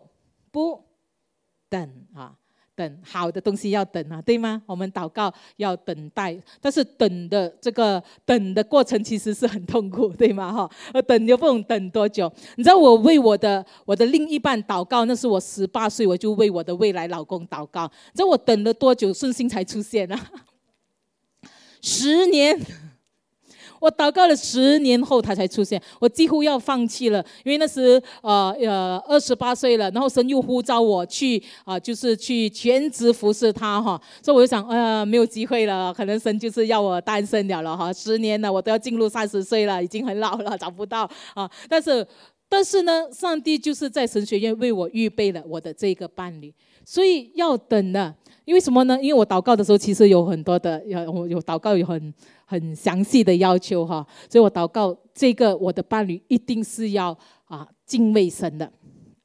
[0.51, 0.83] 不
[1.67, 1.81] 等
[2.13, 2.35] 啊，
[2.75, 4.61] 等好的东西要等啊，对吗？
[4.65, 10.51] 我们祷告要等待，但是等的这个等的过程其实是很痛苦，对吗？
[10.51, 12.31] 哈，呃，等又不懂等多久。
[12.55, 17.83] 你知道我为我的我的另一半祷告，那是我十八岁，我就为我的未来老公祷告。
[18.13, 20.19] 你知道我等了多久，顺心才出现啊？
[21.81, 22.59] 十年。
[23.83, 25.81] 我祷告了十年后，他才出现。
[25.99, 34.01] 我几乎要放弃了，因为那时呃呃二十八岁了，然后神又呼召我去啊，就是去全职服侍他哈。
[34.21, 37.91] 所以我就想，呃，没有机会了，可能神就是要我单身了了哈。
[37.91, 41.03] 十年了，我都要进入三十岁了，已经很老了，找不到
[41.33, 41.51] 啊。
[41.67, 42.07] 但是
[42.47, 46.53] 但是呢，上帝就是在神学院为我预备了我的这个伴侣，
[46.85, 48.15] 所以要等的。
[48.45, 48.97] 因为什么呢？
[49.01, 52.13] 因为我祷告的时候，其实有很多的，有有祷告有很
[52.45, 58.71] 很详细的要求哈，所以我祷告这个我的伴侣一定是要啊敬畏神的。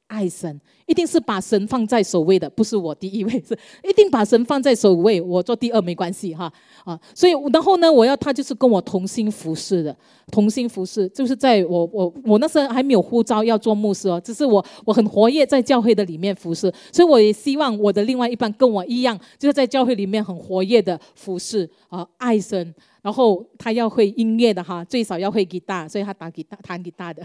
[0.07, 0.59] 爱神
[0.89, 6.51] 一定是把神放在首位的，不是我第一位，是一定把神放在首位，我做第二没关系哈
[6.83, 6.99] 啊。
[7.13, 9.95] 所以然后呢，我要他就是跟我同心服侍的，
[10.31, 22.73] 同心服侍就是在我我我那时候还没有呼召要做牧师哦，只是我我很活跃在教会的里面服侍，所以我也希望我的另外一半跟我一样，就是在教会里面很活跃的服侍啊，爱神，
[23.03, 27.21] 然后他要会音乐的哈，最少要会吉他，所以他打吉他弹吉他的。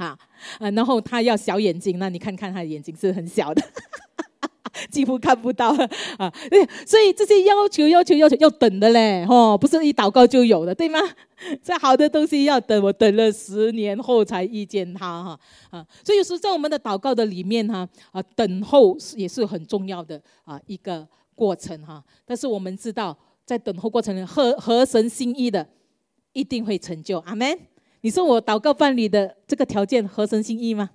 [0.00, 0.18] 啊，
[0.72, 3.62] 然后他要小眼睛，那你看看他的眼睛是很小的，
[4.90, 5.68] 几乎看不到
[6.16, 6.32] 啊。
[6.86, 10.98] 所以这些要求、要求、要求要等的嘞，哦，不是一祷告就有的，对吗？
[11.62, 15.40] 再好的东西要等，我等了十年后才遇见他哈
[15.70, 15.86] 啊。
[16.02, 22.02] 所以有时在我们的祷告的里面哈啊，等候也是很重要的啊一个过程哈。
[22.24, 25.66] 但是我们知道，在等候过程里合合神心意的，
[26.32, 27.18] 一定会成就。
[27.18, 27.69] 阿门。
[28.02, 30.90] 你说我祷告伴侣的这个条件合神心意吗？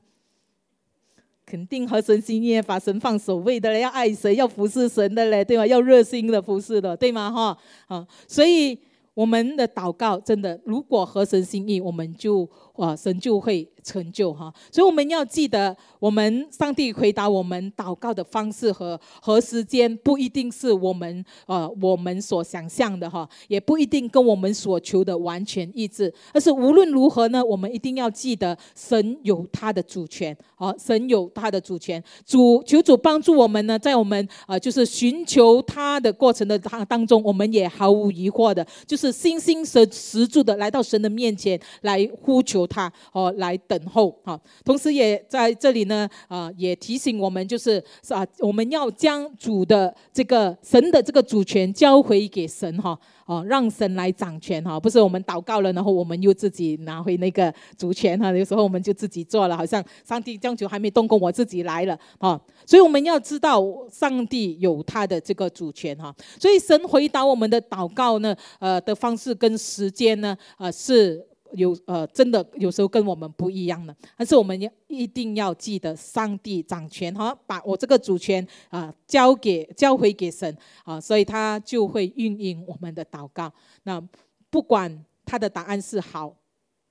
[1.46, 5.68] 肯定合神心意，把神放首位的嘞，要爱神，要服侍神的嘞，对吧？
[5.68, 7.32] 要热心的服侍的，对吗？
[7.32, 8.80] 哈，啊，所以
[9.14, 13.70] 我们的祷告真的，如果合神心意，我们就啊，神就会。
[13.86, 26.12] 成就哈，所以我们要记得，我们上帝回答我们祷告的方式和和时间不一定是我们呃我们所想象的哈，也不一定跟我们所求的完全一致。
[26.34, 32.04] 但是无论如何呢，我们一定要记得，神有他的主权，好，神有他的主权。
[32.26, 43.75] 主求主帮助我们呢，在我们呃就是寻求他的过程的当当中，我们也毫无疑惑的，就是心心神十足的来到神的面前来呼求他，哦，来等。
[43.78, 63.62] 等候哈，同时也在这里呢啊，也提醒我们，就是是啊，我们要将主的这个神的这个主权交回给神哈，哦，让神来掌权哈，不是我们祷告了，然后我们又自己拿回那个主权哈，有时候我们就自己做了，好像上帝将就还没动工，我自己来了啊，所以我们要知道
[63.92, 71.26] 上帝有他的这个主权哈，所以神回答我们的祷告呢，呃的方式跟时间呢，呃是。
[71.54, 83.52] 有呃，真的有时候跟我们不一样的，但是我们要一定要记得，上帝掌权哈，把我这个主权啊交给交回给神啊，所以他就会运营我们的祷告。
[83.84, 84.02] 那
[84.50, 86.36] 不管他的答案是好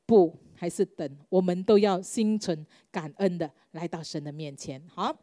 [0.07, 5.14] 不还是等，我们都要心存感恩的来到神的面前，好。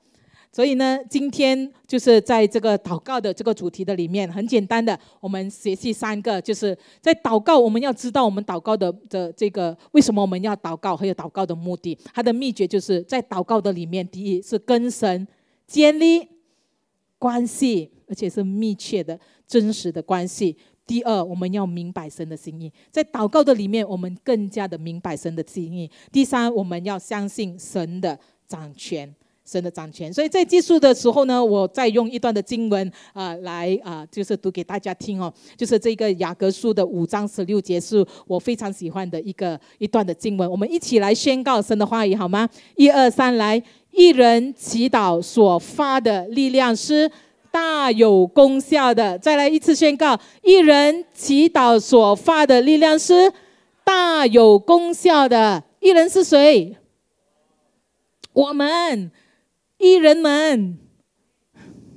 [0.54, 11.98] 所以呢，今天就是在这个祷告的这个主题的里面，很简单的，我们学习三个，就是在祷告，我们要知道我们祷告的的这个为什么我们要祷告，还有祷告的目的。
[12.14, 15.26] 它的秘诀就是在祷告的里面，第一是跟神
[15.66, 16.28] 建立
[17.18, 20.58] 关系，而且是密切的、真实的关系。
[20.86, 25.90] 第二，我们要明白神的心意，在祷告的里面，我们更加的明白神的心意。
[26.12, 29.16] 第三，我们要相信神的掌权。
[29.52, 30.14] 神的掌权。
[30.14, 40.50] 所以在结束的时候呢，我再用一段的经文啊来啊，就是读给大家听哦，就是这个雅各书的五章十六节，是我非常喜欢的一个一段的经文。
[40.50, 42.48] 我们一起来宣告神的话语好吗？
[42.76, 43.62] 一二三，来！
[43.92, 47.12] 一人祈祷所发的力量是
[47.52, 49.20] 大有功效的。
[49.20, 53.30] 再来一次宣告：一人祈祷所发的力量是
[53.84, 55.62] 大有功效的。
[55.82, 56.78] 一人是谁？
[58.32, 59.12] 我们，
[59.82, 60.78] 艺人们，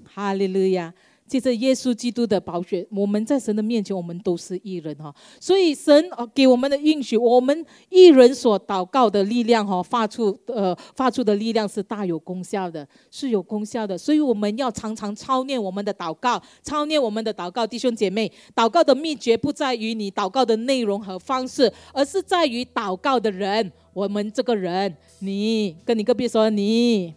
[0.05, 0.95] 哈利路亚！
[1.27, 5.13] 借着耶稣基督的宝血，我们在神的面前，我们都是艺人哈。
[5.41, 13.97] 所以神给我们的应许，我们艺人所祷告的力量哈，发出呃发出的力量是大有功效的，是有功效的。
[13.99, 23.73] 所以我们要常常操练我们的祷告，操练我们的祷告，弟兄姐妹，祷告的秘诀不在于你祷告的内容和方式，而是在于祷告的人。
[23.95, 27.15] 我们这个人，你跟你隔壁说你，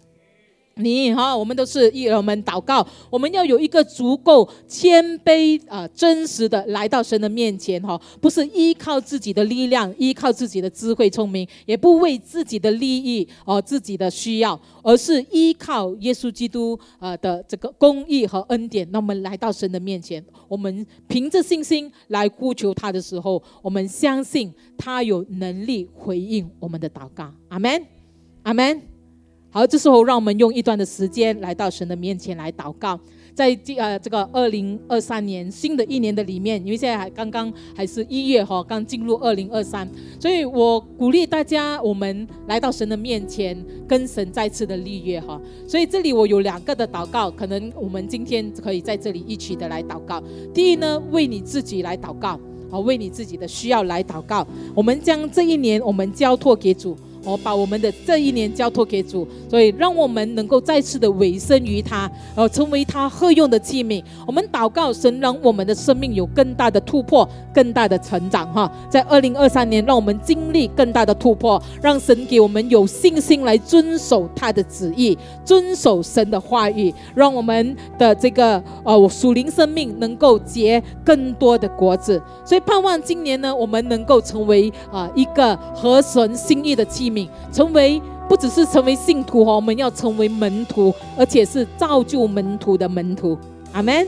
[0.80, 18.88] 你哈，我们都是一我们祷告，我们要有一个足够谦卑啊，真实的来到神的面前哈，不是依靠自己的力量，依靠自己的智慧聪明，也不为自己的利益哦自己的需要，而是依靠耶稣基督啊的这个公义和恩典。
[18.92, 24.54] 那我们来到神的面前，我们凭着信心来呼求他的时候，我们相信。
[24.78, 27.84] 他有能力回应我们的祷告，阿门，
[28.44, 28.97] 阿门。
[29.50, 33.00] 好，这时候让我们用一段的时间来到神的面前来祷告。
[33.34, 39.88] 在这呃这个二零二三年新的一年的里面，因为现在还刚刚还是一月哈，刚进入二零二三，
[40.20, 43.56] 所以我鼓励大家，我们来到神的面前，
[43.88, 45.40] 跟神再次的立约哈。
[45.68, 50.22] 所以这里我有两个的祷告，可能我们今天可以在这里一起的来祷告。
[50.52, 52.40] 第一呢，为你自己来祷告。
[52.70, 54.46] 好，为你自己的需要来祷告。
[54.76, 56.98] 我们将这一年，我们交托给主。
[57.28, 64.02] 我把我们的这一年交托给主，所以让我们能够再次的委身于他，呃，成为他合用的器皿。
[64.26, 68.52] 我们祷告神，让我们的生命有更大的突破，更大的成长。
[68.54, 82.22] 哈，在二零二三年，让我们经历更大的突破，让神给我们有信心来遵守他的旨意，遵守神的话语，让我们的这个呃属灵生命能够结更多的果子。
[82.46, 87.17] 所以盼望今年呢，我们能够成为啊一个合神心意的器皿。
[87.52, 93.38] 成为不只是成为信徒哈，我们要成为门徒，而且是造就门徒的门徒。
[93.72, 94.06] 阿门，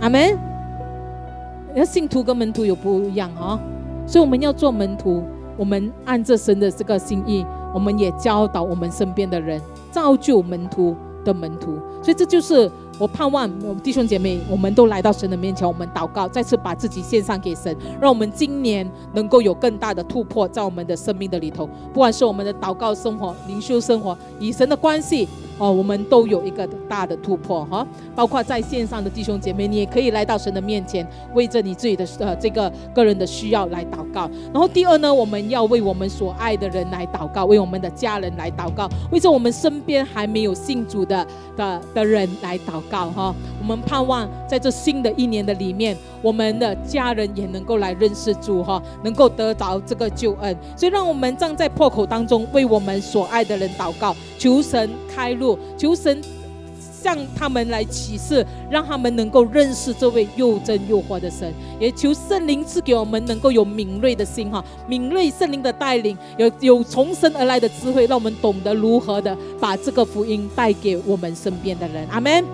[0.00, 0.38] 阿门。
[1.74, 3.58] 那信徒跟门徒有不一样哈，
[4.06, 5.22] 所以我们要做门徒，
[5.56, 9.60] 我们按着神的这个心意，我们也教导我们身边的人，
[9.90, 11.78] 造就门徒的门徒。
[12.02, 12.70] 所以这就是。
[12.98, 13.48] 我盼望
[13.80, 25.28] 弟兄姐妹，我们都来到神的面前，我们祷告，再次把自己献上给神，让我们今年能够有更大的突破在我们的生命的里头，不管是我们的祷告生活、灵修生活、与神的关系。
[25.60, 27.84] 哦，我们都有一个大的突破哈，
[28.14, 34.30] 包括在线上的弟兄姐妹，你也可以来到神的面前，为着你自己的呃这个个人的需要来祷告。
[34.52, 41.26] 然后第二呢，我们要为我们所爱的人来祷告，为我们的家人来祷告，为着我们身边还没有信主的
[41.56, 43.34] 的的人来祷告哈。
[43.60, 50.56] 我们盼望在这新的一年的里面，我们的家人也能够来认识主哈，能够得着这个救恩。
[50.76, 55.58] 所以让我们站在破口当中，为我们所爱的人祷告，求神开路。
[55.76, 56.20] 求神
[56.80, 61.52] 向他们来启示，让他们能够认识这位又真又活的神。
[61.78, 72.04] 也求圣灵赐给我们能够有敏锐的心哈，敏锐圣灵的带领，有有从神而来的智慧，让我们懂得如何的把这个福音带给我们身边的人。
[72.08, 72.44] 阿门，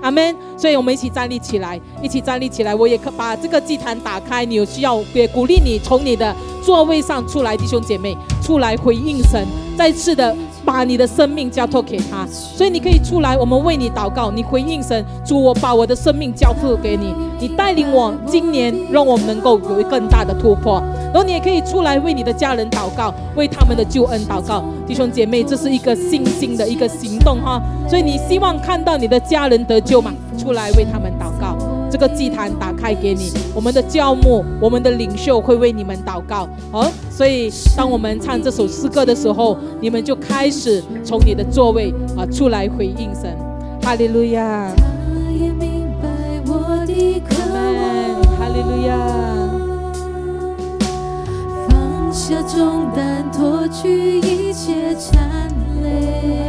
[0.00, 0.36] 阿门。
[0.56, 2.74] 所以我们一起站立起来，一起站立起来。
[2.74, 9.46] 我也可把这个祭坛打开，你有需要也鼓励你从你的座位上出来，弟兄姐妹出来回应神，
[9.76, 10.36] 再次的。
[10.68, 14.30] 把你的生命交托给他，所以你可以出来，我们为你祷告。
[14.30, 20.82] 你回应神，主，我把我的生命交付给你，你带领我今年，让我们能够有一更大的突破。
[21.06, 24.62] 然后你也可以出来为你的家人祷告，为他们的救恩祷告。
[24.86, 27.62] 弟兄姐妹，这是一个信心的一个行动哈。
[27.88, 30.12] 所以你希望看到你的家人得救吗？
[30.36, 31.10] 出来为他们。
[31.90, 36.48] 这个祭坛打开给你，我们的教牧，我们的领袖会为你们祷告。
[36.70, 43.34] 哦，所以当我们唱这首诗歌的时候，你们就开始从你的座位啊出来回应神。
[43.82, 44.70] 哈利路亚。
[48.38, 48.92] 哈利路亚。
[51.68, 55.48] 放下重担，脱去一切缠
[55.82, 56.47] 累，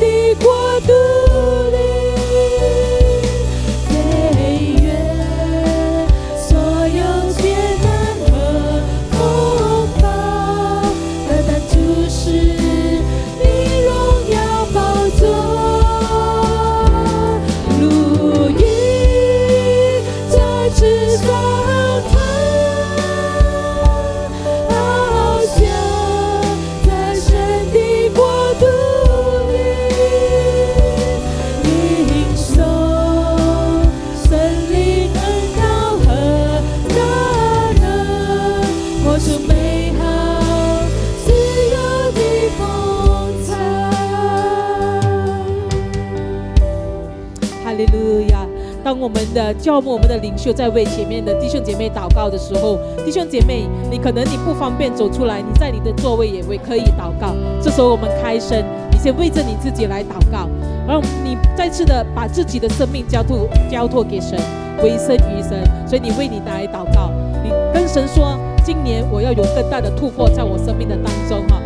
[0.00, 0.49] 的光
[49.34, 57.34] 的教牧、我们的领袖在为前面的弟兄姐妹祷告的时候，弟兄姐妹，你可能你不方便走出来，你在你的座位也会可以祷告。
[57.62, 60.48] 这时候我们开声，你先为着你自己来祷告，
[60.86, 64.38] 然后你再次的把自己的生命交托交托给神，
[64.82, 65.62] 委身于神。
[65.86, 67.10] 所以你为你来祷告，
[67.42, 71.60] 你跟神说：今年我要有更大的突破在我生命的当中哈。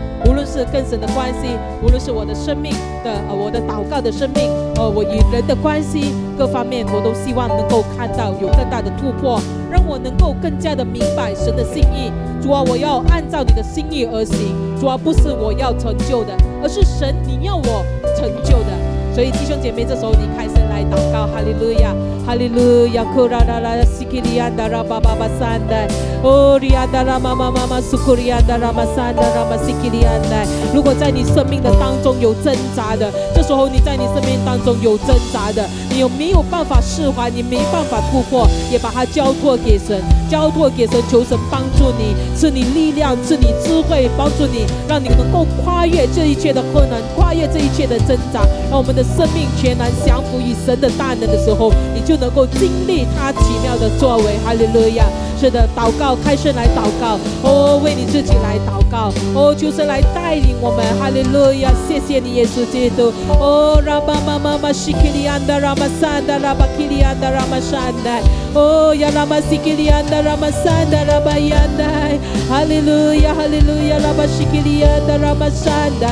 [0.54, 1.48] 是跟神的关系，
[1.82, 2.70] 无论是我的生命
[3.02, 12.12] 的呃我的祷告的生命，呃我与人的关系各方面，我都希望能够看到有更大的突破，让我能够更加的明白神的心意。
[12.40, 14.54] 主啊，我要按照你的心意而行。
[14.78, 16.32] 主啊，不是我要成就的，
[16.62, 17.84] 而是神你要我
[18.16, 18.70] 成就的。
[19.12, 21.94] 所以弟兄姐妹，这时候你开声来祷告，哈利路亚，
[22.26, 25.86] 哈利路亚，库拉拉拉西基利安达拉巴巴巴三代，
[26.20, 30.44] 哦利安达拉妈妈妈妈苏库利安达拉玛三达拉玛西基利安代。
[30.74, 37.30] 如果在你生命的当中有挣扎的，这时候你在你生命当中有挣扎的，你有没有办法释怀？
[37.30, 49.04] 你没办法突破，也把它交托给神，交托给神，求神帮助你，赐你力量，赐你智慧，帮助你，让你能够跨越这一切的困难，跨越这一切的挣扎，让我们的。
[49.04, 54.34] 生命全然降服于神的大能的时候，你就能够经历他奇妙的作为。
[54.44, 55.04] 哈利路亚！
[55.40, 60.84] 是的，祷告，开声来祷告，哦，为你自己来祷告，哦，就是来带领我们。
[60.98, 61.70] 哈利路亚！
[61.86, 63.12] 谢谢你，耶稣基督。
[63.28, 68.18] 哦，拉巴玛玛玛西基利安达拉玛山达拉巴基利安达拉玛山达。
[68.54, 71.84] 哦，亚拉玛西基利安达拉玛山达拉巴亚达。
[72.48, 76.08] 哈利路亚，哈利路亚，拉巴西基利安达拉玛山达。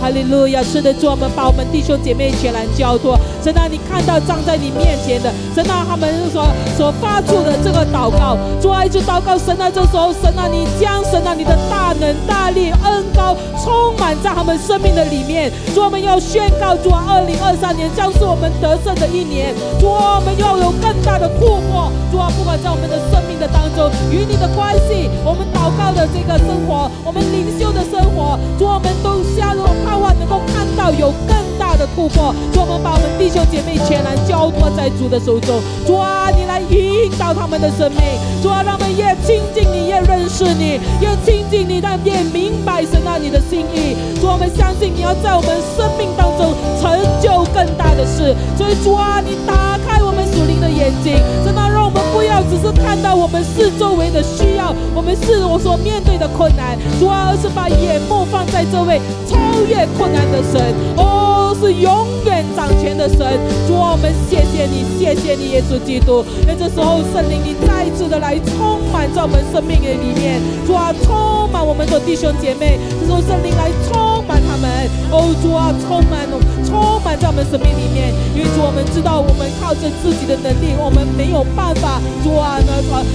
[0.00, 0.62] 哈利路亚！
[0.62, 2.26] 是的，主我们把我们弟兄姐妹。
[2.36, 3.16] 全然交托，
[3.46, 31.46] 神啊，你看到站在你面前的神啊，他们所所发出的这个祷告，主啊，一直祷告，神啊，这时候神啊，你将神啊，你的大能大力恩高充满在他们生命的里面，主啊我们要宣告，主啊，二零二三年将是我们得胜的一年，主啊，我们要有更大的突破，主啊，不管在我们的生命的当中与你的关系，我们祷告的这个生活，我们灵修的生活，主啊我们都下入盼望能够看到有更。
[31.56, 31.65] 大
[31.96, 35.62] 突破，主我们把我们弟兄姐妹全然交托在主的手中。
[35.86, 37.98] 主啊，你来引导他们的生命。
[38.42, 43.96] 主啊，让他们越亲近你，越认识你，越亲近你，但越明白神啊你的心意。
[44.20, 48.36] 主，我们相信你要在我们生命当中成就更大的事。
[48.60, 51.16] 所以主啊，你打开我们属灵的眼睛，
[51.46, 56.76] 真的让我们不要只是看到我们四周围的需要，我们是我所面对的困难。
[57.00, 60.60] 主啊，而是把眼目放在这位超越困难的神。
[60.98, 61.15] 哦。
[61.60, 63.18] 是永远掌权的神，
[63.66, 66.24] 主啊，我们谢谢你，谢谢你，耶稣基督。
[66.46, 72.78] 那这时候，圣灵你再次的来充满在我们生命的里面，主啊，充满我们的弟兄姐妹。
[73.00, 74.68] 这时候，圣灵来充满他们，
[75.10, 76.28] 哦，主啊，充满，
[76.68, 78.12] 充满在我们生命里面。
[78.36, 82.72] 因为主，我们知道，我们靠着自己的能力，我们没有办法，主啊，呢，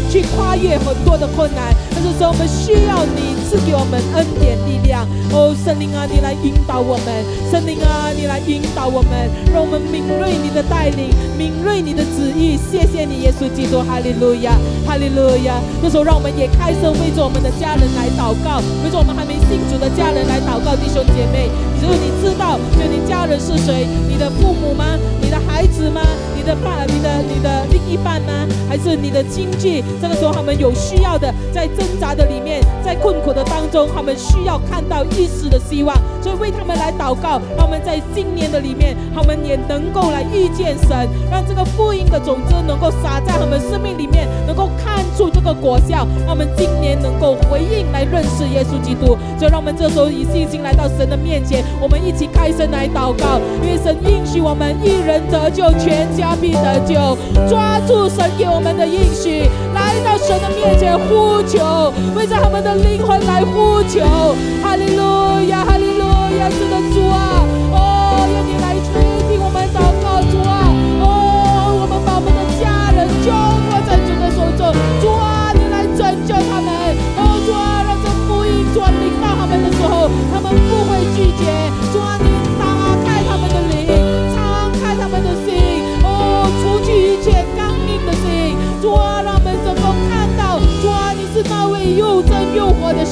[0.10, 1.74] 去跨越很多的困难。
[1.94, 5.06] 那这时候，我们需要你赐给我们恩典力量。
[5.34, 7.08] 哦，圣灵啊，你来引导我们，
[7.52, 8.32] 圣灵啊，你。
[8.32, 9.12] 来引导我们，
[9.52, 12.56] 让我们敏锐你的带领，敏锐你的旨意。
[12.56, 14.56] 谢谢你，耶稣基督，哈利路亚，
[14.88, 15.60] 哈利路亚。
[15.84, 21.52] 这时候，让我们也开声为着我们的家人来祷告，为着我们还没信主的家人来祷告，弟兄姐妹。
[21.76, 23.84] 只有你知道，就你家人是谁？
[24.08, 24.96] 你的父母吗？
[25.20, 26.00] 你的孩子吗？
[26.42, 28.34] 你的爸、你的、你的另一半呢？
[28.68, 29.84] 还是你的亲戚？
[30.02, 38.02] 这个时候，他们有需要的，在挣扎的里面，在困苦的当中，他们需要看到一丝的希望，所以为他们来祷告，他们在。
[38.16, 44.91] 今年的里面，他们也能够来遇见神，让这个福音的种子能够撒在他们生命里面，能够看
[45.42, 46.08] 个果效。
[46.26, 49.18] 让我们今年能够回应来认识耶稣基督。
[49.38, 53.40] 所以，让我们这时候以信心来到神的面前，我们一起开声来祷告。
[53.64, 57.18] 因为神应许我们一人得救，全家必得救。
[57.50, 64.00] 抓住神给我们的应许，来到神的面前呼求，为着他们的灵魂来呼求。
[64.64, 66.04] 哈利路亚，哈利路
[66.40, 67.46] 亚，是的主啊！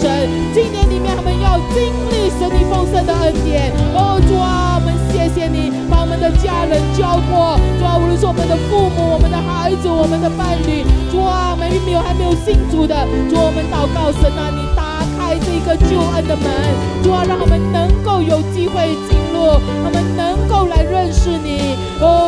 [0.01, 0.29] 神。
[0.53, 3.71] 今年里面，他们要经历神你丰盛的恩典。
[3.93, 7.59] 哦，主啊，我们谢谢你，把我们的家人交托。
[7.77, 10.83] 主啊，无论是我们的父母、我们的孩子、我们的伴侣。
[11.11, 12.95] 主啊，我们没有还没有信主的，
[13.29, 16.47] 主我们祷告神啊，你打开这个救恩的门，
[17.03, 19.59] 主啊，让我们能够有机会进入。
[19.83, 21.75] 他们能够来认识你。
[22.01, 22.18] 哦，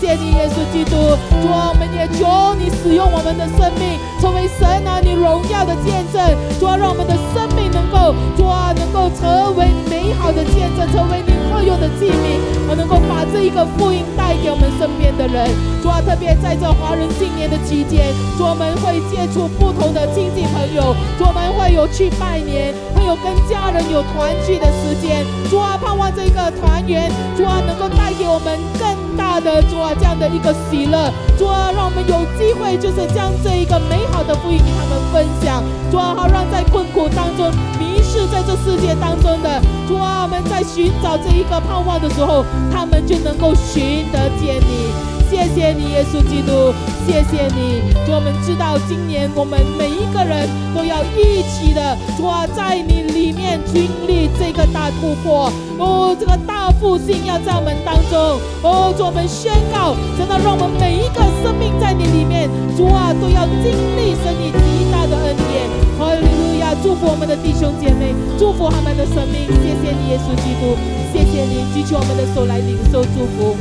[0.00, 0.96] 谢你，耶稣基督。
[1.42, 6.22] 主啊，我们也求你使用我们的生命，成为神啊你荣耀的见证。
[6.58, 12.38] 主啊，让我们的生命能够，主啊，能够成为美好的见证，成为你特有的器皿，
[12.70, 15.50] 我能够把这一个福音带给我们身边的人。
[15.82, 25.26] 主啊，特别在这华人新年的期间，主我们会接触不同的亲戚朋友，主我们会有去拜年，会有跟家人有团聚的时间。
[25.50, 29.08] 主啊，盼望这个团圆，主啊，能够带给我们更。
[29.18, 37.50] 大的主啊，这样的一个喜乐，主啊，让我们有机会，就是将这一个美好的福音给他们分享，主啊，好让在困苦当中
[37.80, 44.92] 迷失在这世界当中的主啊，我们在寻找这一个盼望的时候，他们就能够寻得见你。
[45.28, 46.72] 谢谢你，耶稣基督，
[47.06, 47.82] 谢谢你。
[48.06, 55.52] 主，我们知道今年我们每一个人都要一起的，主啊，在你里面经历这个大突破。
[55.76, 58.40] 哦，这个大复兴要在我们当中。
[58.62, 63.68] 哦，主，我们宣告，真的让我们每一个生命在你里面，主啊，都要经
[64.00, 64.77] 历神你极
[65.08, 65.68] 的恩典。
[65.98, 66.74] 哈利路亚！
[66.82, 69.48] 祝福我们的弟兄姐妹，祝福他们的生命。
[69.48, 70.76] 谢谢你，耶稣基督，
[71.12, 73.56] 谢谢你举起我们的手来领受祝福。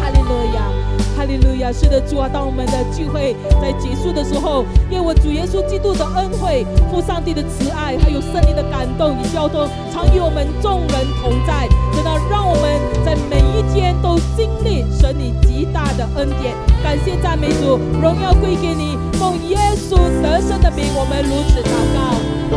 [0.00, 0.70] 哈利路亚。
[1.16, 1.72] 哈利路亚！
[1.72, 16.54] 是的，主啊，当我们的聚会在结束的时候，愿我主耶稣基督的恩惠、父上帝的慈爱，还有圣灵的感动与交通，常与我们众人同在，直到让我们在每一天都经历神你极大的恩典。
[16.84, 21.98] 感谢赞美主，荣耀归给你，奉耶稣得胜的名，我们如此祷告，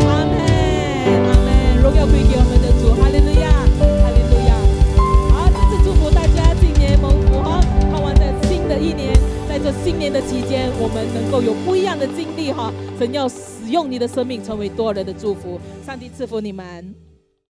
[0.07, 0.35] 阿门，
[1.25, 3.47] 阿门，荣耀归给我们的主，哈利路亚。
[3.79, 4.51] 哈利路亚。
[5.31, 7.61] 好，再次祝福大家，新年蒙福哈！
[7.91, 9.13] 盼望在新的一年，
[9.47, 12.73] 在这新年的期间，我们能够有不一样的经历哈。
[12.97, 15.59] 神要使用你的生命，成为多人的祝福。
[15.85, 17.08] 上帝赐福你们。